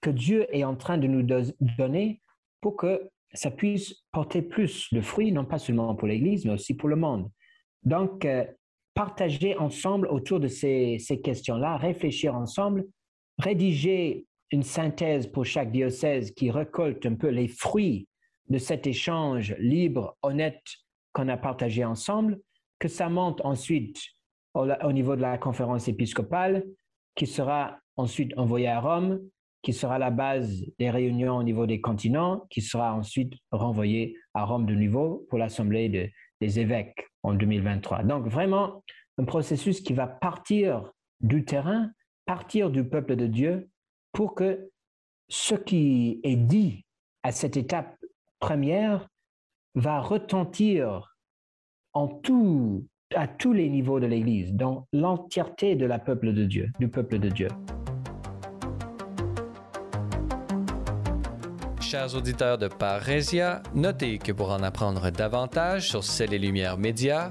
[0.00, 1.26] que Dieu est en train de nous
[1.76, 2.20] donner
[2.60, 6.74] pour que ça puisse porter plus de fruits, non pas seulement pour l'Église, mais aussi
[6.74, 7.30] pour le monde.
[7.82, 8.44] Donc, euh,
[8.94, 12.86] partager ensemble autour de ces, questions-là, réfléchir ensemble,
[13.38, 18.08] rédiger une synthèse pour chaque diocèse qui récolte un peu les fruits
[18.48, 20.62] de cet échange libre, honnête
[21.12, 22.40] qu'on a partagé ensemble,
[22.78, 24.00] que ça monte ensuite
[24.54, 26.64] au niveau de la conférence épiscopale,
[27.14, 29.20] qui sera ensuite envoyé à Rome,
[29.66, 34.44] qui sera la base des réunions au niveau des continents, qui sera ensuite renvoyé à
[34.44, 38.04] Rome de nouveau pour l'Assemblée des évêques en 2023.
[38.04, 38.84] Donc vraiment
[39.18, 41.90] un processus qui va partir du terrain,
[42.26, 43.68] partir du peuple de Dieu,
[44.12, 44.70] pour que
[45.28, 46.84] ce qui est dit
[47.24, 47.96] à cette étape
[48.38, 49.08] première
[49.74, 51.16] va retentir
[51.92, 57.18] à tous les niveaux de l'Église, dans l'entièreté de la peuple de Dieu, du peuple
[57.18, 57.48] de Dieu.
[61.88, 67.30] Chers auditeurs de Parésia, notez que pour en apprendre davantage sur Celles et Lumières Médias,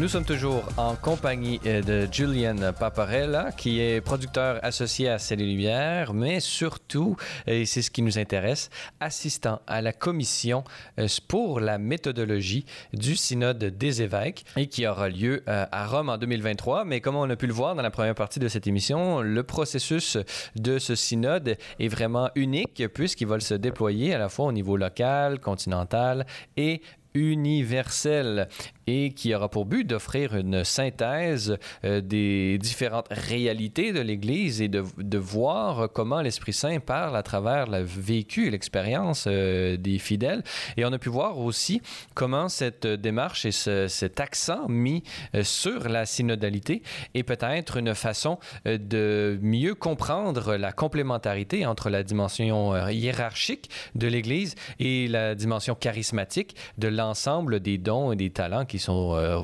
[0.00, 5.40] Nous sommes toujours en compagnie euh, de Julian Paparella, qui est producteur associé à Celle
[5.40, 7.16] Lumière, mais surtout,
[7.48, 10.62] et c'est ce qui nous intéresse, assistant à la commission
[11.00, 16.10] euh, pour la méthodologie du synode des évêques et qui aura lieu euh, à Rome
[16.10, 16.84] en 2023.
[16.84, 19.42] Mais comme on a pu le voir dans la première partie de cette émission, le
[19.42, 20.16] processus
[20.54, 24.76] de ce synode est vraiment unique puisqu'il va se déployer à la fois au niveau
[24.76, 26.24] local, continental
[26.56, 26.82] et
[27.14, 28.48] universel.
[28.88, 34.68] Et qui aura pour but d'offrir une synthèse euh, des différentes réalités de l'Église et
[34.68, 39.98] de, de, voir comment l'Esprit Saint parle à travers le vécu et l'expérience euh, des
[39.98, 40.42] fidèles.
[40.76, 41.82] Et on a pu voir aussi
[42.14, 45.02] comment cette démarche et ce, cet accent mis
[45.34, 46.82] euh, sur la synodalité
[47.14, 54.54] est peut-être une façon de mieux comprendre la complémentarité entre la dimension hiérarchique de l'Église
[54.78, 59.40] et la dimension charismatique de l'ensemble des dons et des talents qui sont, euh,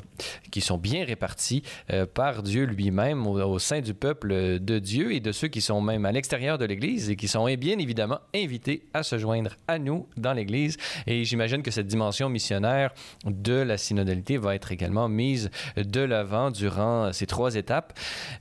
[0.51, 5.19] qui sont bien répartis euh, par Dieu lui-même au, sein du peuple de Dieu et
[5.19, 8.85] de ceux qui sont même à l'extérieur de l'Église et qui sont bien évidemment invités
[8.93, 10.77] à se joindre à nous dans l'Église.
[11.07, 12.93] Et j'imagine que cette dimension missionnaire
[13.25, 17.97] de la synodalité va être également mise de l'avant durant ces trois étapes.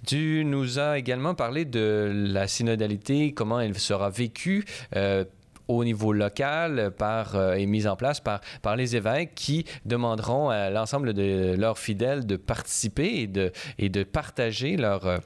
[0.07, 4.65] Tu nous as également parlé de la synodalité, comment elle sera vécue.
[4.97, 5.25] Euh,
[5.69, 10.51] au niveau local par, euh, et mise en place par, par les évêques qui demanderont
[10.51, 15.19] à l'ensemble de leurs fidèles de participer et de, et de partager leur, euh,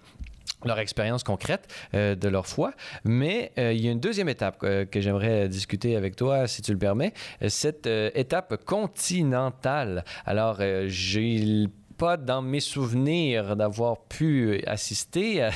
[0.65, 2.73] leur expérience concrète euh, de leur foi.
[3.05, 6.79] Mais il y a une deuxième étape que j'aimerais discuter avec toi, si tu le
[6.79, 7.13] permets,
[7.49, 10.05] cette étape continentale.
[10.27, 11.69] Alors, j'ai
[11.99, 15.51] pas dans mes souvenirs d'avoir pu assister à,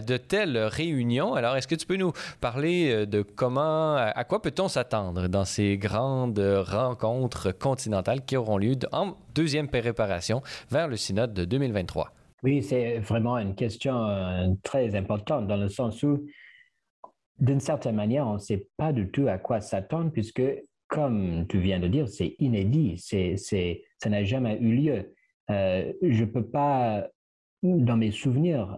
[0.00, 1.34] de telles réunions.
[1.34, 5.44] Alors, est-ce que tu peux nous parler euh, de comment, à quoi peut-on s'attendre dans
[5.44, 12.12] ces grandes rencontres continentales qui auront lieu en deuxième préparation vers le synode de 2023?
[12.42, 16.24] Oui, c'est vraiment une question euh, très importante dans le sens où,
[17.40, 20.42] d'une certaine manière, on ne sait pas du tout à quoi s'attendre puisque,
[20.86, 23.36] comme tu viens de dire, c'est inédit, c'est,
[23.98, 25.15] ça n'a jamais eu lieu.
[25.50, 27.08] Euh, je ne peux pas,
[27.62, 28.76] dans mes souvenirs,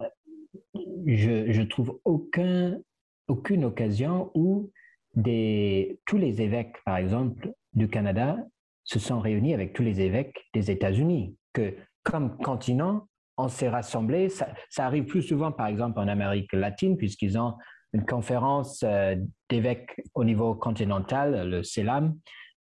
[1.05, 2.79] je, trouve aucun,
[3.27, 4.71] aucune occasion où
[5.15, 8.37] tous les évêques, par exemple, du Canada
[8.83, 11.35] se sont réunis avec tous les évêques des États-Unis.
[11.53, 14.29] Que comme continent, on s'est rassemblés.
[14.29, 17.55] Ça, ça, arrive plus souvent, par exemple, en Amérique latine, puisqu'ils ont
[17.93, 19.15] une conférence euh,
[19.49, 22.17] d'évêques au niveau continental, le CELAM.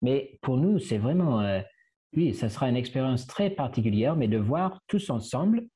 [0.02, 1.60] Mais pour nous, c'est vraiment euh,
[2.16, 5.66] oui, ça sera une expérience très particulière, mais de voir tous ensemble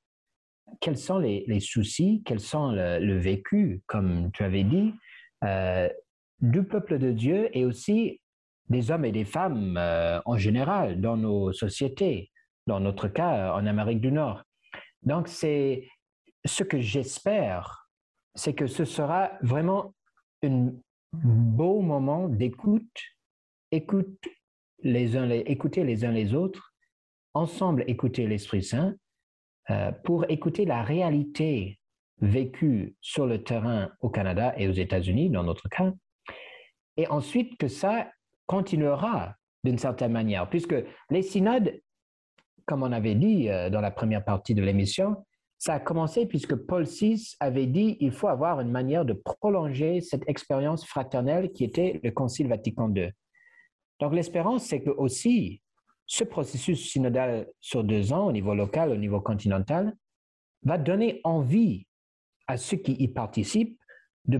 [0.80, 4.92] quels sont les, soucis, quels sont le, vécu, comme tu avais dit,
[5.44, 5.88] euh,
[6.40, 8.20] du peuple de Dieu et aussi
[8.68, 12.30] des hommes et des femmes euh, en général dans nos sociétés,
[12.66, 14.42] dans notre cas en Amérique du Nord.
[15.02, 15.88] Donc, c'est
[16.44, 17.88] ce que j'espère,
[18.34, 19.94] c'est que ce sera vraiment
[20.44, 20.70] un
[21.12, 23.02] beau moment d'écoute,
[23.70, 24.28] écoute
[24.82, 26.74] les uns les, écouter les uns les autres,
[27.34, 28.94] ensemble écouter l'Esprit Saint
[29.70, 31.78] euh, pour écouter la réalité
[32.20, 35.92] vécue sur le terrain au Canada et aux États-Unis, dans notre cas,
[36.96, 38.10] et ensuite que ça
[38.46, 40.74] continuera d'une certaine manière, puisque
[41.10, 41.80] les synodes,
[42.66, 45.16] comme on avait dit euh, dans la première partie de l'émission,
[45.58, 50.00] ça a commencé puisque Paul VI avait dit il faut avoir une manière de prolonger
[50.00, 53.10] cette expérience fraternelle qui était le Concile Vatican II.
[54.00, 55.60] Donc l'espérance, c'est que aussi
[56.06, 59.94] ce processus synodal sur deux ans au niveau local, au niveau continental,
[60.62, 61.86] va donner envie
[62.46, 63.78] à ceux qui y participent
[64.24, 64.38] de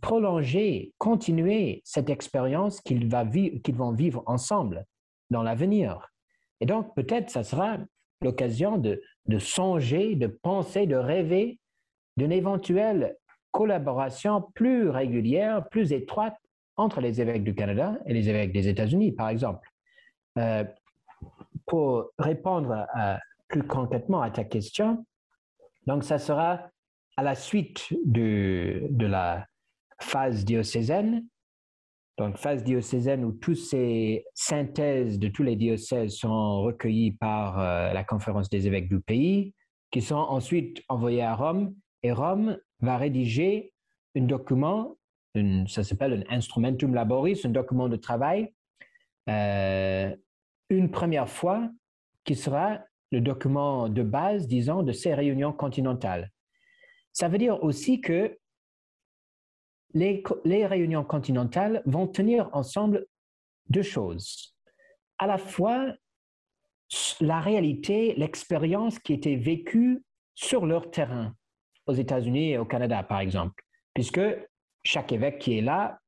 [0.00, 4.86] prolonger, continuer cette expérience qu'ils vont vivre ensemble
[5.30, 6.12] dans l'avenir.
[6.60, 7.78] Et donc peut-être ça sera
[8.22, 9.00] l'occasion de,
[9.38, 11.58] songer, de penser, de rêver
[12.16, 13.16] d'une éventuelle
[13.50, 16.36] collaboration plus régulière, plus étroite
[16.76, 19.68] entre les évêques du Canada et les évêques des États-Unis, par exemple.
[20.38, 20.64] Euh,
[21.66, 22.86] pour répondre
[23.48, 25.04] plus concrètement à ta question,
[25.86, 26.70] donc ça sera
[27.16, 29.46] à la suite de, de la
[30.00, 31.24] phase diocésaine,
[32.18, 37.92] donc phase diocésaine où toutes ces synthèses de tous les diocèses sont recueillies par euh,
[37.92, 39.54] la conférence des évêques du pays,
[39.90, 43.72] qui sont ensuite envoyées à Rome, et Rome va rédiger
[44.16, 44.96] un document
[45.68, 48.52] ça s'appelle un instrumentum laboris, un document de travail,
[49.28, 50.14] euh,
[50.70, 51.68] une première fois
[52.24, 52.80] qui sera
[53.12, 56.32] le document de base, disons, de ces réunions continentales.
[57.12, 58.36] Ça veut dire aussi que
[59.94, 63.06] les, les réunions continentales vont tenir ensemble
[63.68, 64.54] deux choses.
[65.18, 65.94] À la fois
[67.20, 71.34] la réalité, l'expérience qui était vécue sur leur terrain,
[71.86, 73.62] aux États-Unis et au Canada, par exemple,
[73.94, 74.20] puisque
[74.86, 75.98] chaque évêque qui est là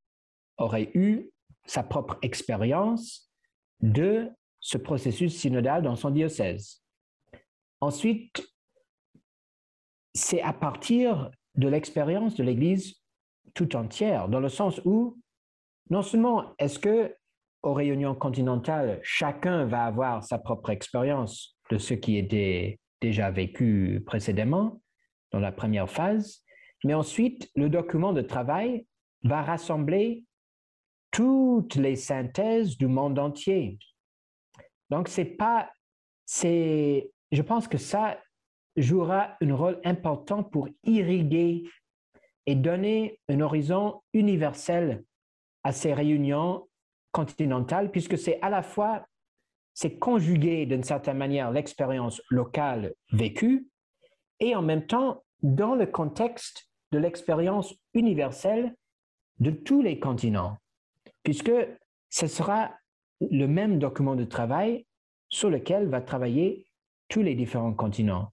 [0.56, 1.30] aurait eu
[1.66, 3.30] sa propre expérience
[3.80, 4.30] de
[4.61, 6.82] ce processus synodal dans son diocèse.
[7.80, 8.42] Ensuite,
[10.14, 12.96] c'est à partir de l'expérience de l'Église
[13.55, 15.18] tout entière, dans le sens où
[15.90, 17.14] non seulement est-ce que
[17.62, 24.03] aux réunions continentales, chacun va avoir sa propre expérience de ce qui était déjà vécu
[24.07, 24.80] précédemment
[25.32, 26.44] dans la première phase.
[26.85, 28.87] Mais ensuite, le document de travail
[29.24, 30.24] va rassembler
[31.11, 33.79] toutes les synthèses du monde entier.
[34.91, 35.70] Donc, c'est pas,
[36.24, 38.18] c'est, je pense que ça
[38.76, 41.64] jouera un rôle important pour irriguer
[42.47, 45.05] et donner un horizon universel
[45.64, 46.68] à ces réunions
[47.12, 49.05] continentales, puisque c'est à la fois,
[49.74, 53.68] c'est conjuguer d'une certaine manière l'expérience locale vécue
[54.41, 58.74] et en même temps dans le contexte de l'expérience universelle
[59.41, 60.57] de tous les continents,
[61.22, 61.53] puisque
[62.11, 62.70] ce sera
[63.20, 64.86] le même document de travail
[65.28, 66.66] sur lequel va travailler
[67.09, 68.32] tous les différents continents.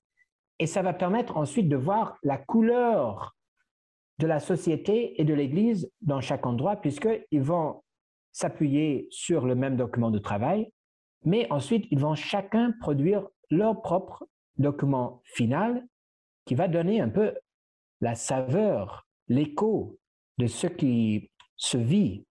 [0.60, 3.36] Et ça va permettre ensuite de voir la couleur
[4.20, 7.84] de la société et de l'Église dans chaque endroit, puisqu'ils vont
[8.32, 10.72] s'appuyer sur le même document de travail,
[11.26, 14.26] mais ensuite, ils vont chacun produire leur propre
[14.58, 15.86] document final
[16.46, 17.34] qui va donner un peu
[18.02, 19.98] la saveur, l'écho
[20.38, 22.26] de ce qui se vit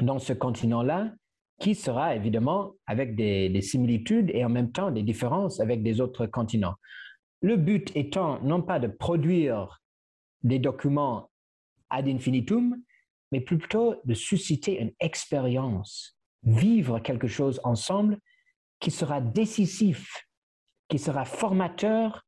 [0.00, 1.12] dans ce continent-là,
[1.58, 6.00] qui sera évidemment avec des, des, similitudes et en même temps des différences avec des
[6.00, 6.76] autres continents.
[7.42, 9.82] Le but étant non pas de produire
[10.42, 11.30] des documents
[11.90, 12.80] ad infinitum,
[13.32, 18.18] mais plutôt de susciter une expérience, vivre quelque chose ensemble
[18.78, 20.26] qui sera décisif,
[20.88, 22.24] qui sera formateur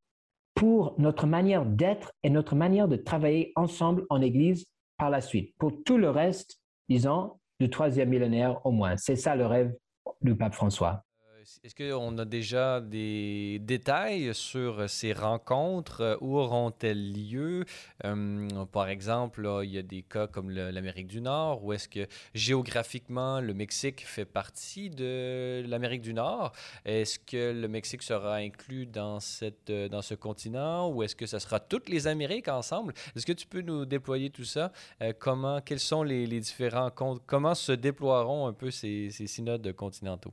[0.55, 4.66] pour notre manière d'être et notre manière de travailler ensemble en Église
[4.98, 5.55] par la suite.
[5.59, 8.96] Pour tout le reste, disons, du troisième millénaire au moins.
[8.96, 9.74] C'est ça le rêve
[10.20, 11.05] du pape François.
[11.43, 16.16] Est-ce qu'on a déjà des détails sur ces rencontres?
[16.20, 17.64] Où auront-elles lieu?
[18.05, 22.07] Euh, par exemple, il y a des cas comme l'Amérique du Nord, où est-ce que
[22.32, 26.53] géographiquement le Mexique fait partie de l'Amérique du Nord?
[26.84, 30.90] Est-ce que le Mexique sera inclus dans, cette, dans ce continent?
[30.90, 32.95] Ou est-ce que ce sera toutes les Amériques ensemble?
[33.16, 34.70] Est-ce que tu peux nous déployer tout ça?
[35.01, 37.20] Euh, comment, quels sont les différents comptes?
[37.26, 40.32] Comment se déploieront un peu ces, ces synodes continentaux?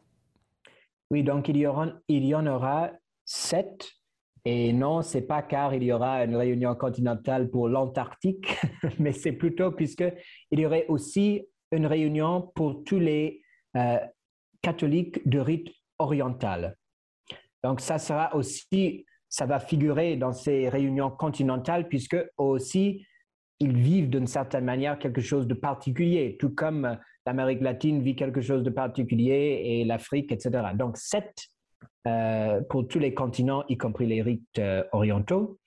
[1.11, 2.91] Oui, donc il y, aura, il y en aura
[3.25, 3.89] sept.
[4.45, 8.57] Et non, c'est pas car il y aura une réunion continentale pour l'Antarctique,
[8.99, 13.41] mais c'est plutôt puisqu'il y aurait aussi une réunion pour tous les
[13.75, 13.97] euh,
[14.61, 16.77] catholiques de rite oriental.
[17.63, 23.05] Donc ça sera aussi, ça va figurer dans ces réunions continentales puisque aussi
[23.59, 28.41] ils vivent d'une certaine manière quelque chose de particulier, tout comme l'Amérique latine vit quelque
[28.41, 30.69] chose de particulier et l'Afrique, etc.
[30.75, 31.49] Donc, sept
[32.07, 35.59] euh, pour tous les continents, y compris les rites euh, orientaux.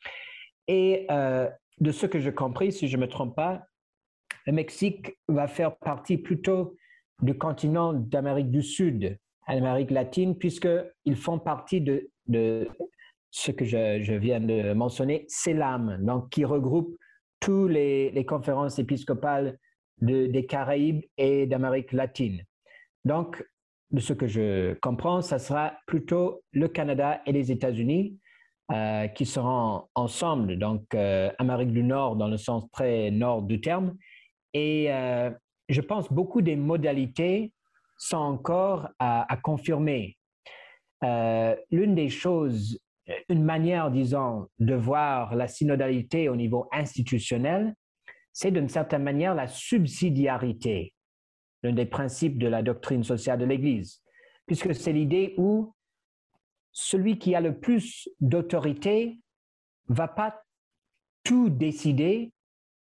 [0.66, 1.48] Et euh,
[1.80, 3.62] de ce que j'ai compris, si je ne me trompe pas,
[4.46, 6.76] le Mexique va faire partie plutôt
[7.20, 12.08] du continent d'Amérique du Sud, l'Amérique latine, puisqu'ils font partie de,
[13.30, 16.96] ce que je, je, viens de mentionner, CELAM, donc qui regroupe
[17.40, 19.58] toutes les conférences épiscopales
[20.02, 22.42] des Caraïbes et d'Amérique latine.
[23.04, 23.42] Donc,
[23.90, 28.18] de ce que je comprends, ça sera plutôt le Canada et les États-Unis
[28.72, 33.60] euh, qui seront ensemble, donc euh, Amérique du Nord dans le sens très nord du
[33.60, 33.96] terme.
[34.54, 35.30] Et euh,
[35.68, 37.52] je pense beaucoup des modalités
[37.98, 40.16] sont encore à, à confirmer.
[41.70, 42.78] L'une des choses,
[43.28, 47.74] une manière, disons, de voir la synodalité au niveau institutionnel,
[48.32, 50.94] c'est d'une certaine manière la subsidiarité,
[51.62, 54.02] l'un des principes de la doctrine sociale de l'Église,
[54.46, 55.74] puisque c'est l'idée où
[56.72, 59.18] celui qui a le plus d'autorité
[59.88, 60.42] va pas
[61.24, 62.32] tout décider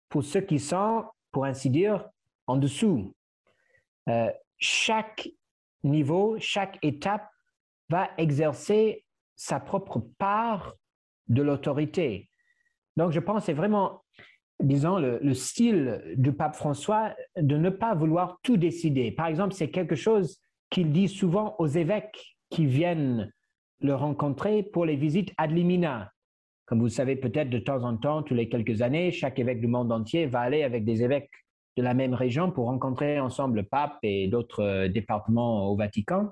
[0.10, 2.08] pour ceux qui sont, pour ainsi dire,
[2.48, 3.16] en dessous.
[4.10, 5.30] Euh, chaque
[5.84, 7.28] niveau, chaque étape
[7.90, 10.76] va exercer sa propre part
[11.28, 12.30] de l'autorité.
[12.98, 14.01] Donc, je pense que c'est vraiment
[14.62, 19.12] disons, le, style du pape François de ne pas vouloir tout décider.
[19.12, 20.40] Par exemple, c'est quelque chose
[20.70, 23.32] qu'il dit souvent aux évêques qui viennent
[23.82, 26.12] le rencontrer pour les visites ad limina.
[26.66, 29.68] Comme vous savez peut-être de temps en temps, tous les quelques années, chaque évêque du
[29.68, 31.32] monde entier va aller avec des évêques
[31.78, 36.30] de la même région pour rencontrer ensemble le pape et d'autres euh, départements au Vatican.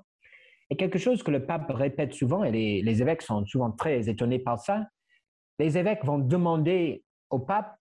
[0.69, 4.38] Et quelque chose que le pape répète souvent, et les évêques sont souvent très étonnés
[4.38, 4.86] par ça,
[5.57, 7.78] les évêques vont demander au pape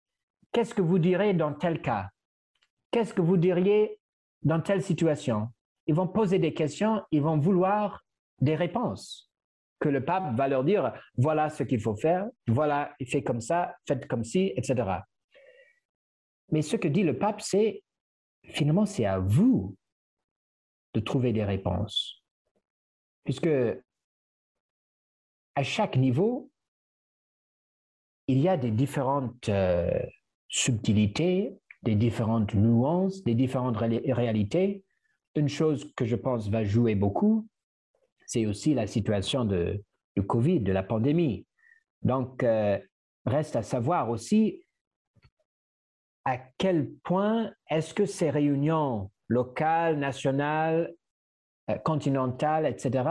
[0.53, 2.09] Qu'est-ce que vous direz dans tel cas?
[2.91, 4.01] Qu'est-ce que vous diriez
[4.43, 5.49] dans telle situation?
[5.87, 8.05] Ils vont poser des questions, ils vont vouloir
[8.41, 9.29] des réponses
[9.81, 13.77] que le pape va leur dire, voilà ce qu'il faut faire, voilà, fait comme ça,
[13.87, 15.03] faites comme ci, etc.
[16.51, 17.83] Mais ce que dit le pape, c'est,
[18.43, 19.77] finalement, c'est à vous
[20.95, 22.25] de trouver des réponses.
[23.25, 23.51] Puisque
[25.55, 26.51] à chaque niveau,
[28.27, 30.01] il y a des différentes euh,
[30.49, 34.83] subtilités, des différentes nuances, des différentes réalités.
[35.35, 37.47] Une chose que je pense va jouer beaucoup,
[38.27, 39.83] c'est aussi la situation de,
[40.17, 41.47] du Covid, de la pandémie.
[42.03, 42.79] Donc, euh,
[43.25, 44.65] reste à savoir aussi
[46.25, 50.95] à quel point est-ce que ces réunions locales, nationales,
[51.71, 53.09] euh, continentales, etc.,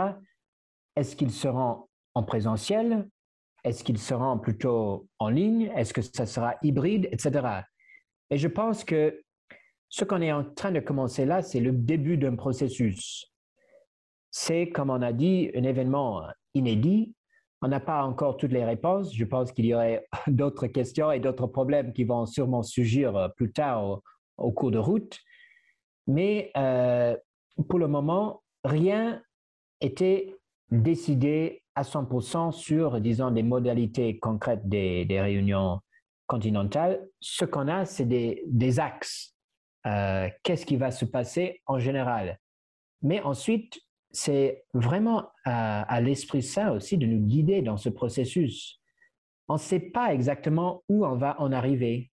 [0.95, 3.07] est-ce qu'ils seront en présentiel?
[3.67, 5.69] Est-ce qu'ils seront plutôt en ligne?
[5.75, 7.45] Est-ce que ça sera hybride, etc.
[8.29, 9.21] Et je pense que
[9.89, 13.29] ce qu'on est en train de commencer là, c'est le début d'un processus.
[14.31, 17.13] C'est, comme on a dit, un événement inédit.
[17.61, 19.13] On n'a pas encore toutes les réponses.
[19.13, 23.27] Je pense qu'il y aurait d'autres questions et d'autres problèmes qui vont sûrement surgir euh,
[23.27, 24.01] plus tard
[24.37, 25.19] au, cours de route.
[26.07, 27.17] Mais euh,
[27.67, 29.21] pour le moment, rien
[29.81, 30.33] n'était
[30.71, 35.79] décidé à 100% sur, disons, des modalités concrètes des, réunions
[36.25, 37.07] continentales.
[37.19, 39.35] Ce qu'on a, c'est des, axes.
[39.85, 42.39] Euh, qu'est-ce qui va se passer en général?
[43.03, 48.79] Mais ensuite, c'est vraiment à, l'Esprit Saint aussi de nous guider dans ce processus.
[49.47, 52.11] On ne sait pas exactement où on va en arriver.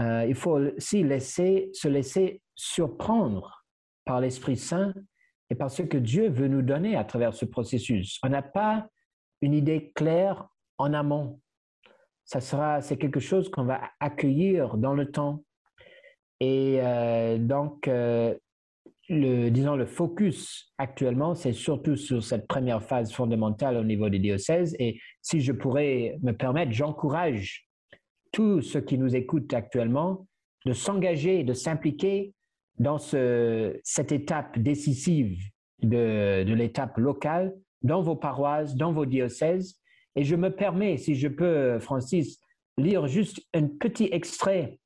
[0.00, 3.64] Euh, il faut aussi laisser, se laisser surprendre
[4.04, 4.92] par l'Esprit Saint
[5.54, 8.18] et par que Dieu veut nous donner à travers ce processus.
[8.24, 8.88] On n'a pas
[9.40, 10.48] une idée claire
[10.78, 11.40] en amont.
[12.24, 15.44] Ça sera, c'est quelque chose qu'on va accueillir dans le temps.
[16.40, 18.34] Et euh, donc, euh,
[19.08, 24.74] disons, le focus actuellement, c'est surtout sur cette première phase fondamentale au niveau des diocèses.
[24.80, 27.68] Et si je pourrais me permettre, j'encourage
[28.32, 30.26] tous ceux qui nous écoutent actuellement
[30.66, 32.34] de s'engager, de s'impliquer
[32.78, 35.38] dans ce, cette étape décisive
[35.82, 39.80] de, l'étape locale, dans vos paroisses, dans vos diocèses.
[40.16, 42.40] Et je me permets, si je peux, Francis,
[42.78, 44.78] lire juste un petit extrait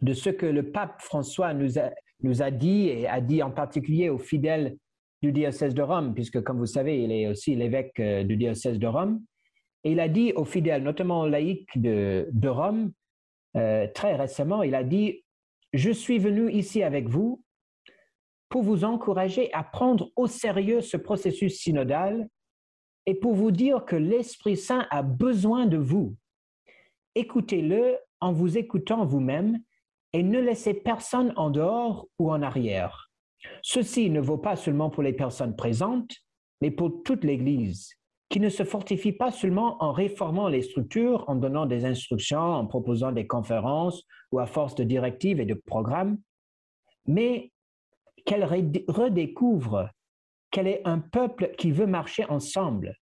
[0.00, 4.18] de ce que le pape François nous a, dit, et a dit en particulier aux
[4.18, 4.76] fidèles
[5.22, 8.78] du diocèse de Rome, puisque comme vous savez, il est aussi l'évêque euh, du diocèse
[8.78, 9.20] de Rome.
[9.82, 12.92] Et il a dit aux fidèles, notamment aux laïcs de, de Rome,
[13.56, 15.24] euh, très récemment, il a dit,
[15.72, 17.42] je suis venu ici avec vous
[18.48, 22.28] pour vous encourager à prendre au sérieux ce processus synodal
[23.06, 26.16] et pour vous dire que l'Esprit Saint a besoin de vous.
[27.14, 29.58] Écoutez-le en vous écoutant vous-même
[30.12, 33.10] et ne laissez personne en dehors ou en arrière.
[33.62, 36.14] Ceci ne vaut pas seulement pour les personnes présentes,
[36.60, 37.97] mais pour toute l'Église,
[38.28, 42.66] qui ne se fortifie pas seulement en réformant les structures, en donnant des instructions, en
[42.66, 46.18] proposant des conférences ou à force de directives et de programmes,
[47.06, 47.52] mais
[48.26, 49.88] qu'elle redécouvre
[50.50, 52.96] qu'elle est un peuple qui veut marcher ensemble,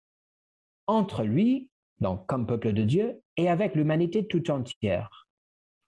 [0.86, 1.68] entre lui,
[2.00, 5.22] donc comme peuple de Dieu, et avec l'humanité tout entière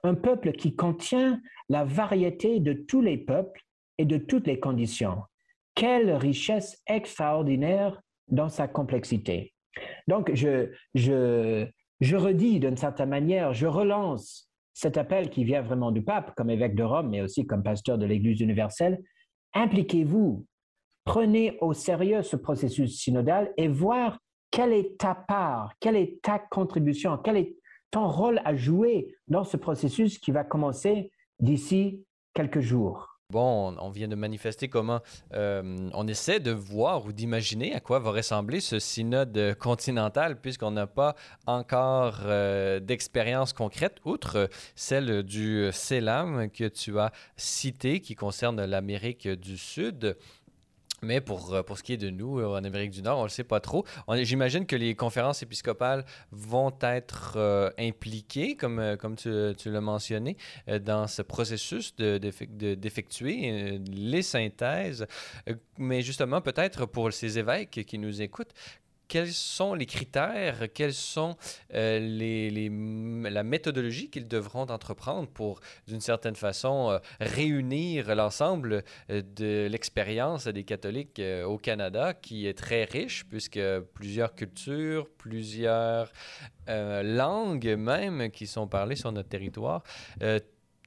[0.05, 3.63] un peuple qui contient la variété de tous les peuples
[3.99, 5.23] et de toutes les conditions.
[5.75, 9.53] Quelle richesse extraordinaire dans sa complexité.
[10.07, 11.67] Donc, je, je,
[12.01, 16.51] je redis d'une certaine manière, je relance cet appel qui vient vraiment du pape comme
[16.51, 19.01] évêque de Rome, mais aussi comme pasteur de l'Église universelle.
[19.55, 20.45] Impliquez-vous,
[21.05, 24.19] prenez au sérieux ce processus synodal et voir
[24.51, 27.57] quelle est ta part, quelle est ta contribution, quelle est
[27.91, 32.05] ton rôle à jouer dans ce processus qui va commencer d'ici
[32.35, 33.14] quelques jours.
[33.31, 35.01] Bon, on vient de manifester comment
[35.33, 40.73] euh, on essaie de voir ou d'imaginer à quoi va ressembler ce synode continental, puisqu'on
[40.73, 41.17] n'a pas
[41.47, 49.27] encore euh, d'expérience concrète, outre celle du CELAM que tu as cité, qui concerne l'Amérique
[49.27, 50.19] du Sud.
[51.05, 53.23] Mais pour, euh, pour ce qui est de nous, euh, en Amérique du Nord, on
[53.23, 53.85] ne le sait pas trop.
[54.23, 60.37] J'imagine que les conférences épiscopales vont être euh, impliquées, comme, tu, l'as mentionné,
[60.81, 65.07] dans ce processus d'effectuer de, les synthèses.
[65.79, 68.55] Mais justement, peut-être pour ces évêques qui nous écoutent,
[69.15, 71.37] quels sont les critères, quelles sont
[71.73, 79.69] euh, la méthodologie qu'ils devront entreprendre pour, d'une certaine façon, euh, réunir l'ensemble euh, de
[79.71, 83.61] l'expérience des catholiques au Canada, qui est très riche, puisque
[83.95, 86.11] plusieurs cultures, plusieurs
[86.67, 89.85] langues même qui sont parlées sur notre territoire.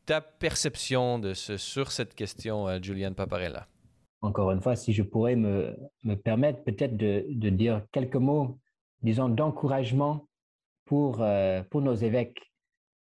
[0.05, 3.67] ta perception sur cette question, Juliane Paparella?
[4.21, 8.59] Encore une fois, si je pourrais me, me permettre peut-être de, de, dire quelques mots,
[9.01, 10.27] disons, d'encouragement
[10.85, 12.41] pour, euh, pour nos évêques,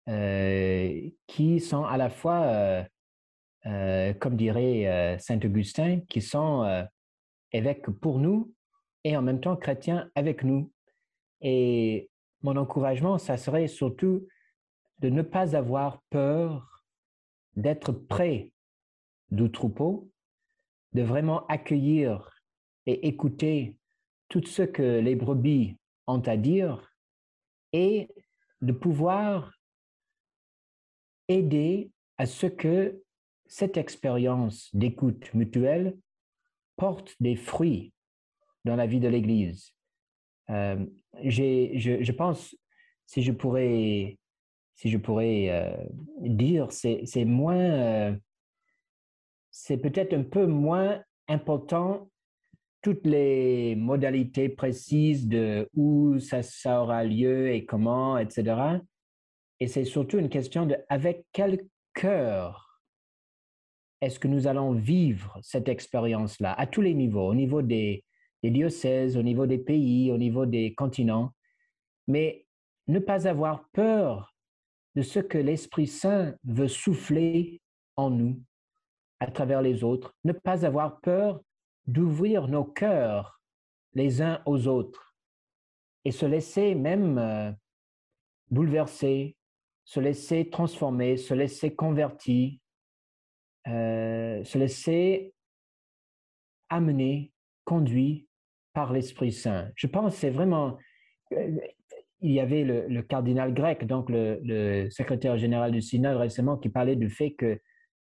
[0.09, 2.85] euh, qui sont à la fois
[3.67, 6.87] euh, comme dirait Saint Augustin, qui sont
[7.53, 8.53] évêques pour nous
[9.05, 10.71] et en même temps chrétiens avec nous.
[11.41, 12.11] Et
[12.43, 14.27] mon encouragement, ça serait surtout
[14.99, 16.85] de ne pas avoir peur
[17.57, 18.53] d'être près
[19.31, 20.11] du troupeau,
[20.95, 22.31] de vraiment accueillir
[22.87, 23.77] et écouter
[24.29, 25.77] tout ce que les brebis
[26.07, 26.93] ont à dire
[27.73, 28.09] et
[28.63, 29.53] de pouvoir
[31.29, 33.03] aider à ce que
[33.47, 35.97] cette expérience d'écoute mutuelle
[36.77, 37.93] porte des fruits
[38.65, 39.75] dans la vie de l'Église.
[40.51, 40.85] Euh,
[41.23, 42.57] je, je, pense,
[43.07, 44.19] si je pourrais,
[44.75, 45.77] si je pourrais euh,
[46.21, 48.17] dire, c'est moins, euh,
[49.57, 52.11] c'est peut-être un peu moins important
[52.83, 58.81] toutes les modalités précises de où ça, aura lieu et comment, etc.
[59.61, 61.61] Et c'est surtout une question de avec quel
[61.95, 62.81] cœur
[64.01, 68.05] est-ce que nous allons vivre cette expérience-là à tous les niveaux, au niveau des
[68.43, 71.33] diocèses, au niveau des pays, au niveau des continents,
[72.09, 72.45] mais
[72.89, 74.35] ne pas avoir peur
[74.97, 77.63] de ce que l'Esprit Saint veut souffler
[77.95, 78.43] en nous
[79.25, 81.41] à travers les autres, ne pas avoir peur
[81.87, 83.41] d'ouvrir nos cœurs
[83.95, 85.15] les uns aux autres
[86.05, 87.51] et se laisser même euh,
[88.51, 89.37] bouleverser,
[89.85, 92.59] se laisser transformer, se laisser convertir,
[93.67, 95.33] euh, se laisser
[96.69, 97.33] amener,
[97.65, 98.29] conduit
[98.75, 99.71] par l'Esprit Saint.
[99.75, 100.77] Je pense c'est vraiment...
[101.33, 101.57] Euh,
[102.21, 106.97] il y avait le, cardinal grec, donc le, secrétaire général du synode récemment, qui parlait
[106.97, 107.61] du fait que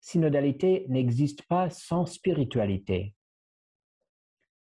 [0.00, 3.14] synodalité n'existe pas sans spiritualité.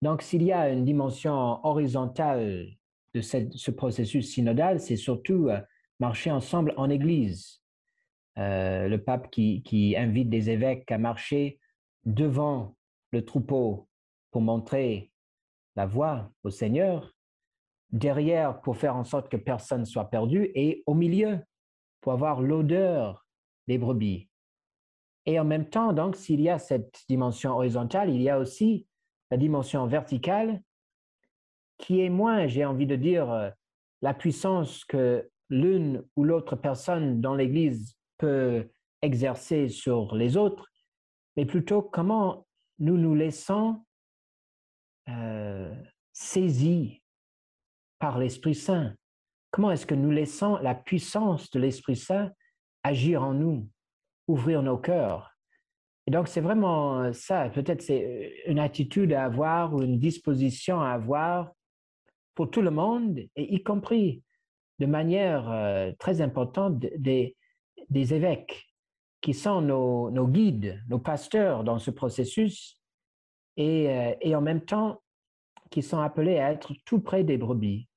[0.02, 2.68] Donc, s'il y a une dimension horizontale
[3.14, 5.60] de ce processus synodal, c'est surtout euh,
[6.00, 7.62] marcher ensemble en Église.
[8.38, 11.58] Euh, le pape qui, qui, invite des évêques à marcher
[12.04, 12.76] devant
[13.10, 13.88] le troupeau
[14.30, 15.10] pour montrer
[15.74, 17.14] la voie au Seigneur,
[17.90, 21.38] derrière pour faire en sorte que personne ne soit perdu, et au milieu
[22.02, 23.26] pour avoir l'odeur
[23.66, 24.28] des brebis.
[25.26, 28.86] Et en même temps, donc, s'il y a cette dimension horizontale, il y a aussi
[29.30, 30.62] la dimension verticale
[31.78, 33.50] qui est moins, j'ai envie de dire, euh,
[34.02, 38.68] la puissance que l'une ou l'autre personne dans l'Église peut
[39.02, 40.68] exercer sur les autres,
[41.36, 42.46] mais plutôt comment
[42.78, 43.84] nous nous laissons
[45.08, 45.74] euh,
[46.12, 47.02] saisis
[47.98, 48.94] par l'Esprit Saint.
[49.50, 52.30] Comment est-ce que nous laissons la puissance de l'Esprit Saint
[52.82, 53.68] agir en nous,
[54.28, 55.36] ouvrir nos cœurs
[56.06, 57.50] et donc, c'est vraiment ça.
[57.50, 61.52] Peut-être c'est une attitude à avoir ou une disposition à avoir
[62.34, 64.22] pour tout le monde, et y compris
[64.78, 67.34] de manière euh, très importante des,
[67.88, 68.66] des évêques
[69.22, 72.78] qui sont nos, nos, guides, nos pasteurs dans ce processus,
[73.56, 75.02] et, euh, et, en même temps
[75.70, 77.88] qui sont appelés à être tout près des brebis,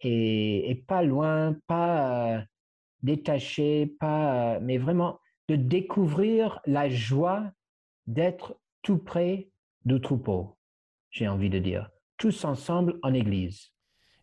[0.00, 2.42] et, et pas loin, pas euh,
[3.00, 5.20] détachés, pas, mais vraiment
[5.52, 7.52] de découvrir la joie
[8.06, 9.50] d'être tout près
[9.84, 10.56] du troupeau,
[11.10, 13.70] j'ai envie de dire, tous ensemble en Église.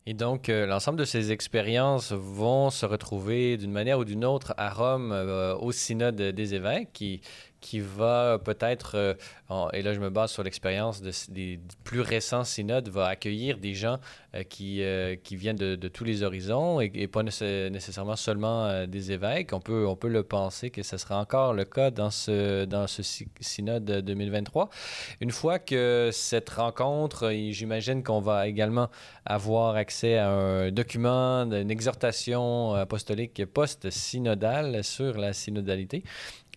[0.06, 4.54] Et donc, euh, l'ensemble de ces expériences vont se retrouver d'une manière ou d'une autre
[4.56, 7.20] à Rome euh, au synode des évêques qui,
[7.60, 12.44] qui va peut-être, euh, et là je me base sur l'expérience de, des plus récents
[12.44, 13.98] synodes, va accueillir des gens
[14.34, 19.12] euh, qui, euh, qui viennent de, de, tous les horizons et, pas nécessairement seulement des
[19.12, 19.52] évêques.
[19.52, 22.86] On peut, on peut le penser que ce sera encore le cas dans ce, dans
[22.86, 23.02] ce
[23.40, 24.70] synode 2023.
[25.20, 28.88] Une fois que cette rencontre, j'imagine qu'on va également
[29.26, 36.04] avoir accès à un document, une exhortation apostolique post-synodale sur la synodalité.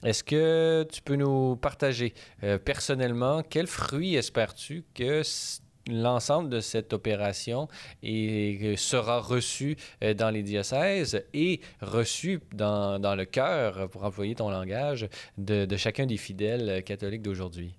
[0.04, 5.22] Est-ce que tu peux nous partager euh, personnellement quels fruits espères-tu que
[5.89, 7.70] l'ensemble de cette opération
[8.01, 14.49] sera reçu euh, dans les diocèses et reçu dans, dans le cœur, pour employer ton
[14.49, 17.78] langage, de, chacun des fidèles catholiques d'aujourd'hui?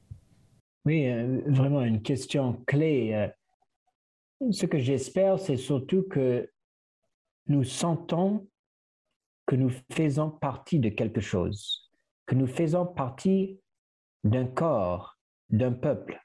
[0.86, 3.28] Oui, euh, vraiment une question clé.
[4.50, 6.50] Ce que j'espère, c'est surtout que
[7.48, 8.46] nous sentons
[9.46, 11.83] que nous faisons partie de quelque chose
[12.26, 13.60] que nous faisons partie
[14.22, 15.18] d'un corps,
[15.50, 16.20] d'un peuple,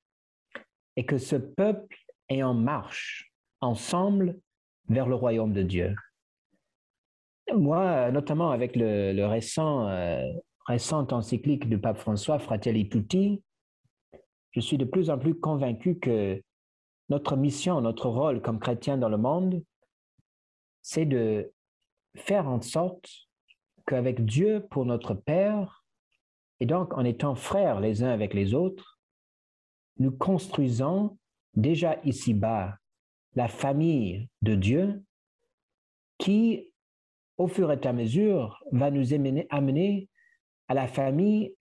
[0.95, 1.97] et que ce peuple
[2.30, 3.32] est en marche
[3.62, 4.39] ensemble
[4.88, 5.95] vers le royaume de Dieu.
[7.54, 10.24] Moi, notamment avec le, récent, euh,
[10.66, 13.41] récente encyclique du pape François, Fratelli Tutti,
[14.52, 16.41] je suis de plus en plus convaincu que
[17.10, 19.64] notre mission, notre rôle comme chrétien dans le monde,
[20.82, 21.52] c'est de
[22.16, 23.10] faire en sorte
[23.88, 25.78] qu'avec Dieu pour notre Père,
[26.60, 28.99] Et donc, en étant frères les uns avec les autres,
[29.97, 31.18] nous construisons
[31.53, 32.78] déjà ici-bas
[33.36, 35.03] la famille de Dieu
[36.18, 36.74] qui,
[37.38, 40.10] au fur et à mesure, va nous amener,
[40.68, 41.55] à la famille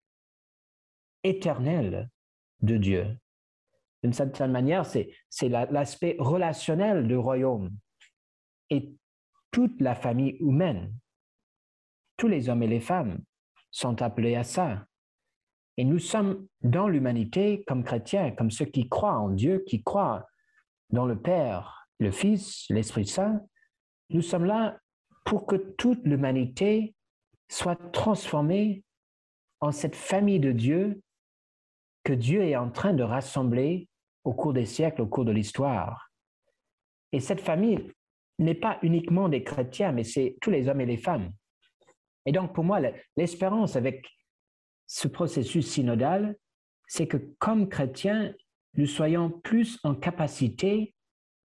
[1.23, 2.11] éternelle
[2.61, 3.19] de Dieu.
[4.03, 7.71] D'une certaine manière, c'est l'aspect relationnel du royaume.
[8.71, 8.93] Et
[9.51, 10.95] toute la famille humaine,
[12.17, 13.23] tous les hommes et les femmes
[13.71, 14.87] sont appelés à ça.
[15.77, 20.27] Et nous sommes dans l'humanité comme chrétiens, comme ceux qui croient en Dieu, qui croient
[20.91, 23.41] dans le Père, le Fils, l'Esprit Saint.
[24.11, 24.79] Nous sommes là
[25.25, 26.95] pour que toute l'humanité
[27.49, 28.83] soit transformée
[29.61, 31.03] en cette famille de Dieu
[32.05, 33.89] que Dieu est en train de rassembler
[34.25, 36.11] au cours des siècles, au cours de l'histoire.
[37.13, 37.93] Et cette famille
[38.39, 41.33] n'est pas uniquement des chrétiens, mais c'est tous les hommes et les femmes.
[42.29, 42.79] Et donc, pour moi,
[43.17, 44.07] l'espérance avec
[44.87, 46.37] ce processus synodal,
[46.87, 48.35] c'est que comme chrétiens,
[48.75, 50.95] nous soyons plus en capacité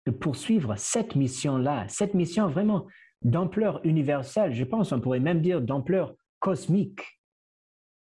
[0.05, 2.85] de poursuivre cette mission-là, cette mission vraiment
[3.21, 7.21] d'ampleur universelle, je pense, on pourrait même dire d'ampleur cosmique,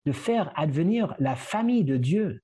[0.05, 2.43] de faire advenir la famille de Dieu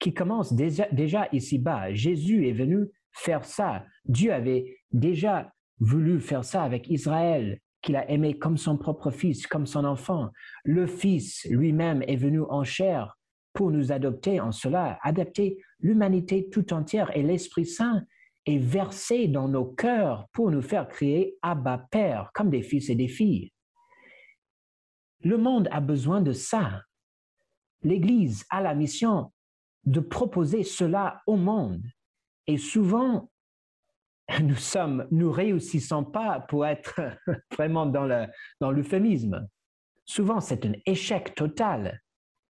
[0.00, 1.94] qui commence déjà, déjà ici-bas.
[1.94, 3.86] Jésus est venu faire ça.
[4.04, 9.46] Dieu avait déjà voulu faire ça avec Israël, qu'il a aimé comme son propre fils,
[9.46, 10.30] comme son enfant.
[10.64, 13.16] Le Fils lui-même est venu en chair
[13.52, 18.02] pour nous adopter en cela, adapter l'humanité tout entière et l'Esprit Saint
[18.46, 22.94] est versé dans nos cœurs pour nous faire crier Abba Père, comme des fils et
[22.94, 23.52] des filles.
[25.22, 26.82] Le monde a besoin de ça.
[27.82, 29.30] L'Église a la mission
[29.84, 31.82] de proposer cela au monde.
[32.46, 33.30] Et souvent,
[34.42, 37.00] nous sommes, nous réussissons pas pour être
[37.56, 38.26] vraiment dans le,
[38.60, 39.48] dans l'euphémisme.
[40.06, 42.00] Souvent, c'est un échec total.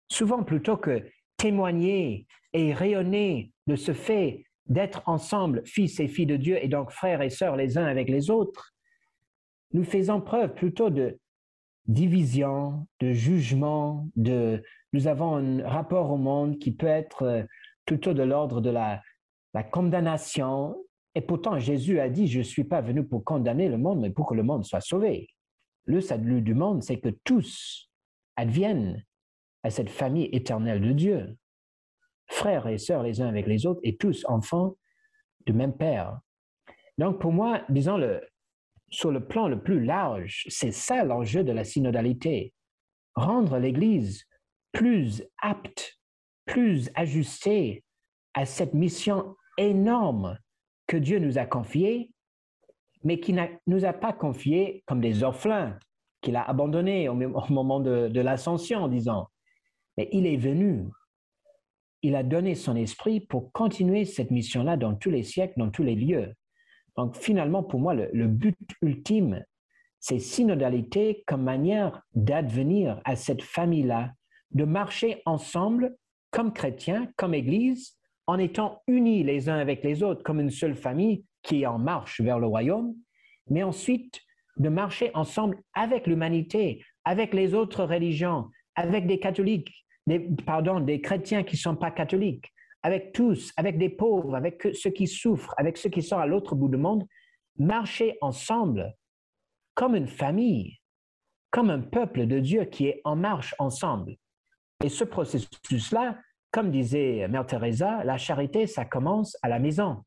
[0.08, 1.04] Souvent, plutôt que
[1.36, 6.90] témoigner et rayonner de ce fait d'être ensemble fils et filles de Dieu et donc
[6.90, 8.72] frères et sœurs les uns avec les autres,
[9.72, 11.18] nous faisons preuve plutôt de
[11.86, 14.62] division, de jugement, de
[14.92, 17.42] nous avons un rapport au monde qui peut être euh,
[17.84, 19.02] plutôt de l'ordre de la,
[19.52, 20.76] la condamnation.
[21.14, 24.10] Et pourtant, Jésus a dit, je ne suis pas venu pour condamner le monde, mais
[24.10, 25.28] pour que le monde soit sauvé.
[25.84, 27.90] Le salut du monde, c'est que tous
[28.36, 29.04] adviennent
[29.62, 31.36] à cette famille éternelle de Dieu,
[32.26, 34.76] frères et sœurs les uns avec les autres, et tous enfants
[35.46, 36.18] du même Père.
[36.98, 38.20] Donc pour moi, disons, le,
[38.90, 42.52] sur le plan le plus large, c'est ça l'enjeu de la synodalité.
[43.14, 44.24] Rendre l'Église
[44.72, 46.00] plus apte,
[46.46, 47.84] plus ajustée
[48.34, 50.38] à cette mission énorme
[50.86, 52.10] que Dieu nous a confiée,
[53.02, 55.78] mais qui ne nous a pas confiée comme des orphelins
[56.20, 59.26] qu'il a abandonnés au, moment de, de l'ascension, disons.
[59.96, 60.86] Mais il est venu,
[62.04, 65.82] il a donné son esprit pour continuer cette mission-là dans tous les siècles, dans tous
[65.82, 66.34] les lieux.
[66.96, 69.44] Donc finalement, pour moi, le, but ultime,
[70.00, 74.12] c'est synodalité comme manière d'advenir à cette famille-là,
[74.50, 75.96] de marcher ensemble
[76.30, 77.96] comme chrétiens, comme Église,
[78.26, 81.78] en étant unis les uns avec les autres comme une seule famille qui est en
[81.78, 82.94] marche vers le royaume,
[83.50, 84.20] mais ensuite
[84.56, 91.00] de marcher ensemble avec l'humanité, avec les autres religions, avec des catholiques, des, pardon, des
[91.00, 92.52] chrétiens qui ne sont pas catholiques,
[92.82, 96.54] avec tous, avec des pauvres, avec ceux qui souffrent, avec ceux qui sont à l'autre
[96.54, 97.06] bout du monde,
[97.58, 98.94] marcher ensemble
[99.74, 100.78] comme une famille,
[101.50, 104.16] comme un peuple de Dieu qui est en marche ensemble.
[104.82, 106.18] Et ce processus-là,
[106.54, 110.04] comme disait Mère Teresa, la charité, ça commence à la maison.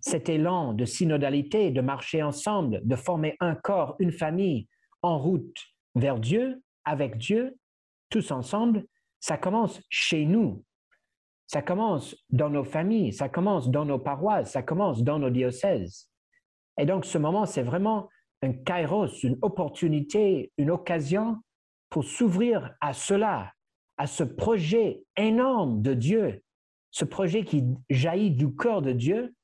[0.00, 4.68] Cet élan de synodalité, de marcher ensemble, de former un corps, une famille
[5.00, 5.56] en route
[5.94, 7.56] vers Dieu, avec Dieu,
[8.10, 8.84] tous ensemble,
[9.18, 10.62] ça commence chez nous,
[11.46, 16.10] ça commence dans nos familles, ça commence dans nos paroisses, ça commence dans nos diocèses.
[16.78, 18.10] Et donc ce moment, c'est vraiment
[18.42, 21.38] un kairos, une opportunité, une occasion
[21.88, 23.54] pour s'ouvrir à cela,
[23.96, 26.42] à ce projet énorme de Dieu,
[26.90, 29.34] ce projet qui jaillit du cœur de Dieu,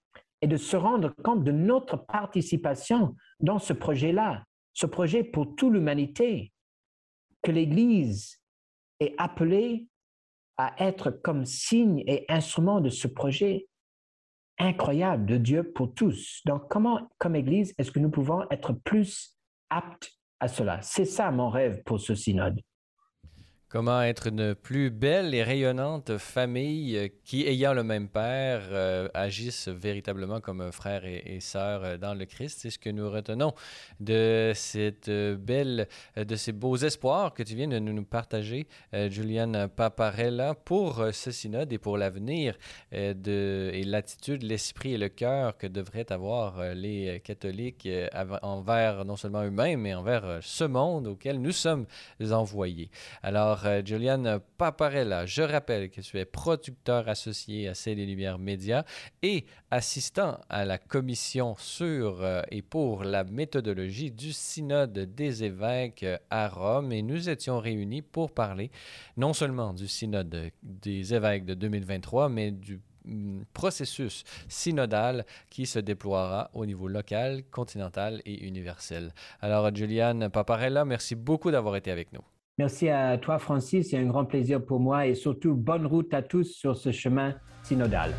[0.41, 5.73] et de se rendre compte de notre participation dans ce projet-là, ce projet pour toute
[5.73, 6.53] l'humanité,
[7.43, 8.41] que l'Église
[9.01, 9.89] est appelée
[10.57, 13.69] à être comme signe et instrument de ce projet
[14.59, 16.43] incroyable de Dieu pour tous.
[16.45, 19.37] Donc, comment, comme Église, est-ce que nous pouvons être plus
[19.71, 20.83] aptes à cela?
[20.83, 22.61] C'est ça mon rêve pour ce synode.
[23.71, 29.11] Comment être une plus belle et rayonnante famille euh, qui, ayant le même père, euh,
[29.13, 32.61] agissent véritablement comme frères et, et sœurs euh, dans le Christ?
[32.63, 33.53] C'est ce que nous retenons
[34.01, 40.55] de cette belle, de ces beaux espoirs que tu viens de nous partager, Juliane Paparella,
[40.55, 42.57] pour ce synode et pour l'avenir
[42.93, 47.89] et l'attitude, l'esprit et le cœur que devraient avoir les catholiques
[48.43, 51.87] envers non seulement eux-mêmes, mais envers ce monde auquel nous sommes
[52.31, 52.91] envoyés.
[53.23, 58.39] Alors, euh, Juliane Paparella, je rappelle que tu es producteur associé à Celle et Lumière
[58.39, 58.85] Média
[59.23, 66.07] et assistant à la commission sur euh, et pour la méthodologie du synode des évêques
[66.31, 66.93] à Rome.
[66.93, 68.71] Et nous étions réunis pour parler
[69.17, 75.79] non seulement du synode des évêques de 2023, mais du mm, processus synodal qui se
[75.79, 79.13] déploiera au niveau local, continental et universel.
[79.41, 82.23] Alors, Juliane Paparella, merci beaucoup d'avoir été avec nous.
[82.59, 83.91] Merci à toi, Francis.
[83.91, 87.35] C'est un grand plaisir pour moi et surtout bonne route à tous sur ce chemin
[87.63, 88.13] synodal.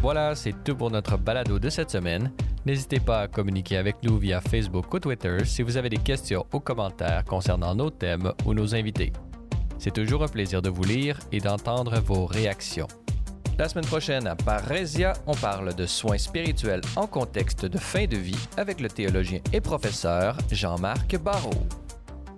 [0.00, 2.30] Voilà, c'est tout pour notre balado de cette semaine.
[2.64, 6.46] N'hésitez pas à communiquer avec nous via Facebook ou Twitter si vous avez des questions
[6.52, 9.12] ou commentaires concernant nos thèmes ou nos invités.
[9.78, 12.88] C'est toujours un plaisir de vous lire et d'entendre vos réactions.
[13.58, 18.16] La semaine prochaine, à Parésia, on parle de soins spirituels en contexte de fin de
[18.16, 21.66] vie avec le théologien et professeur Jean-Marc Barrault.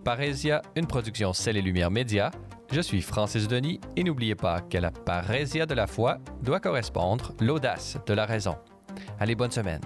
[0.04, 2.30] Parésia, une production Celle et Lumière Média.
[2.72, 7.32] Je suis Francis Denis et n'oubliez pas que la parésia de la foi doit correspondre
[7.40, 8.56] l'audace de la raison.
[9.18, 9.82] Allez, bonne semaine.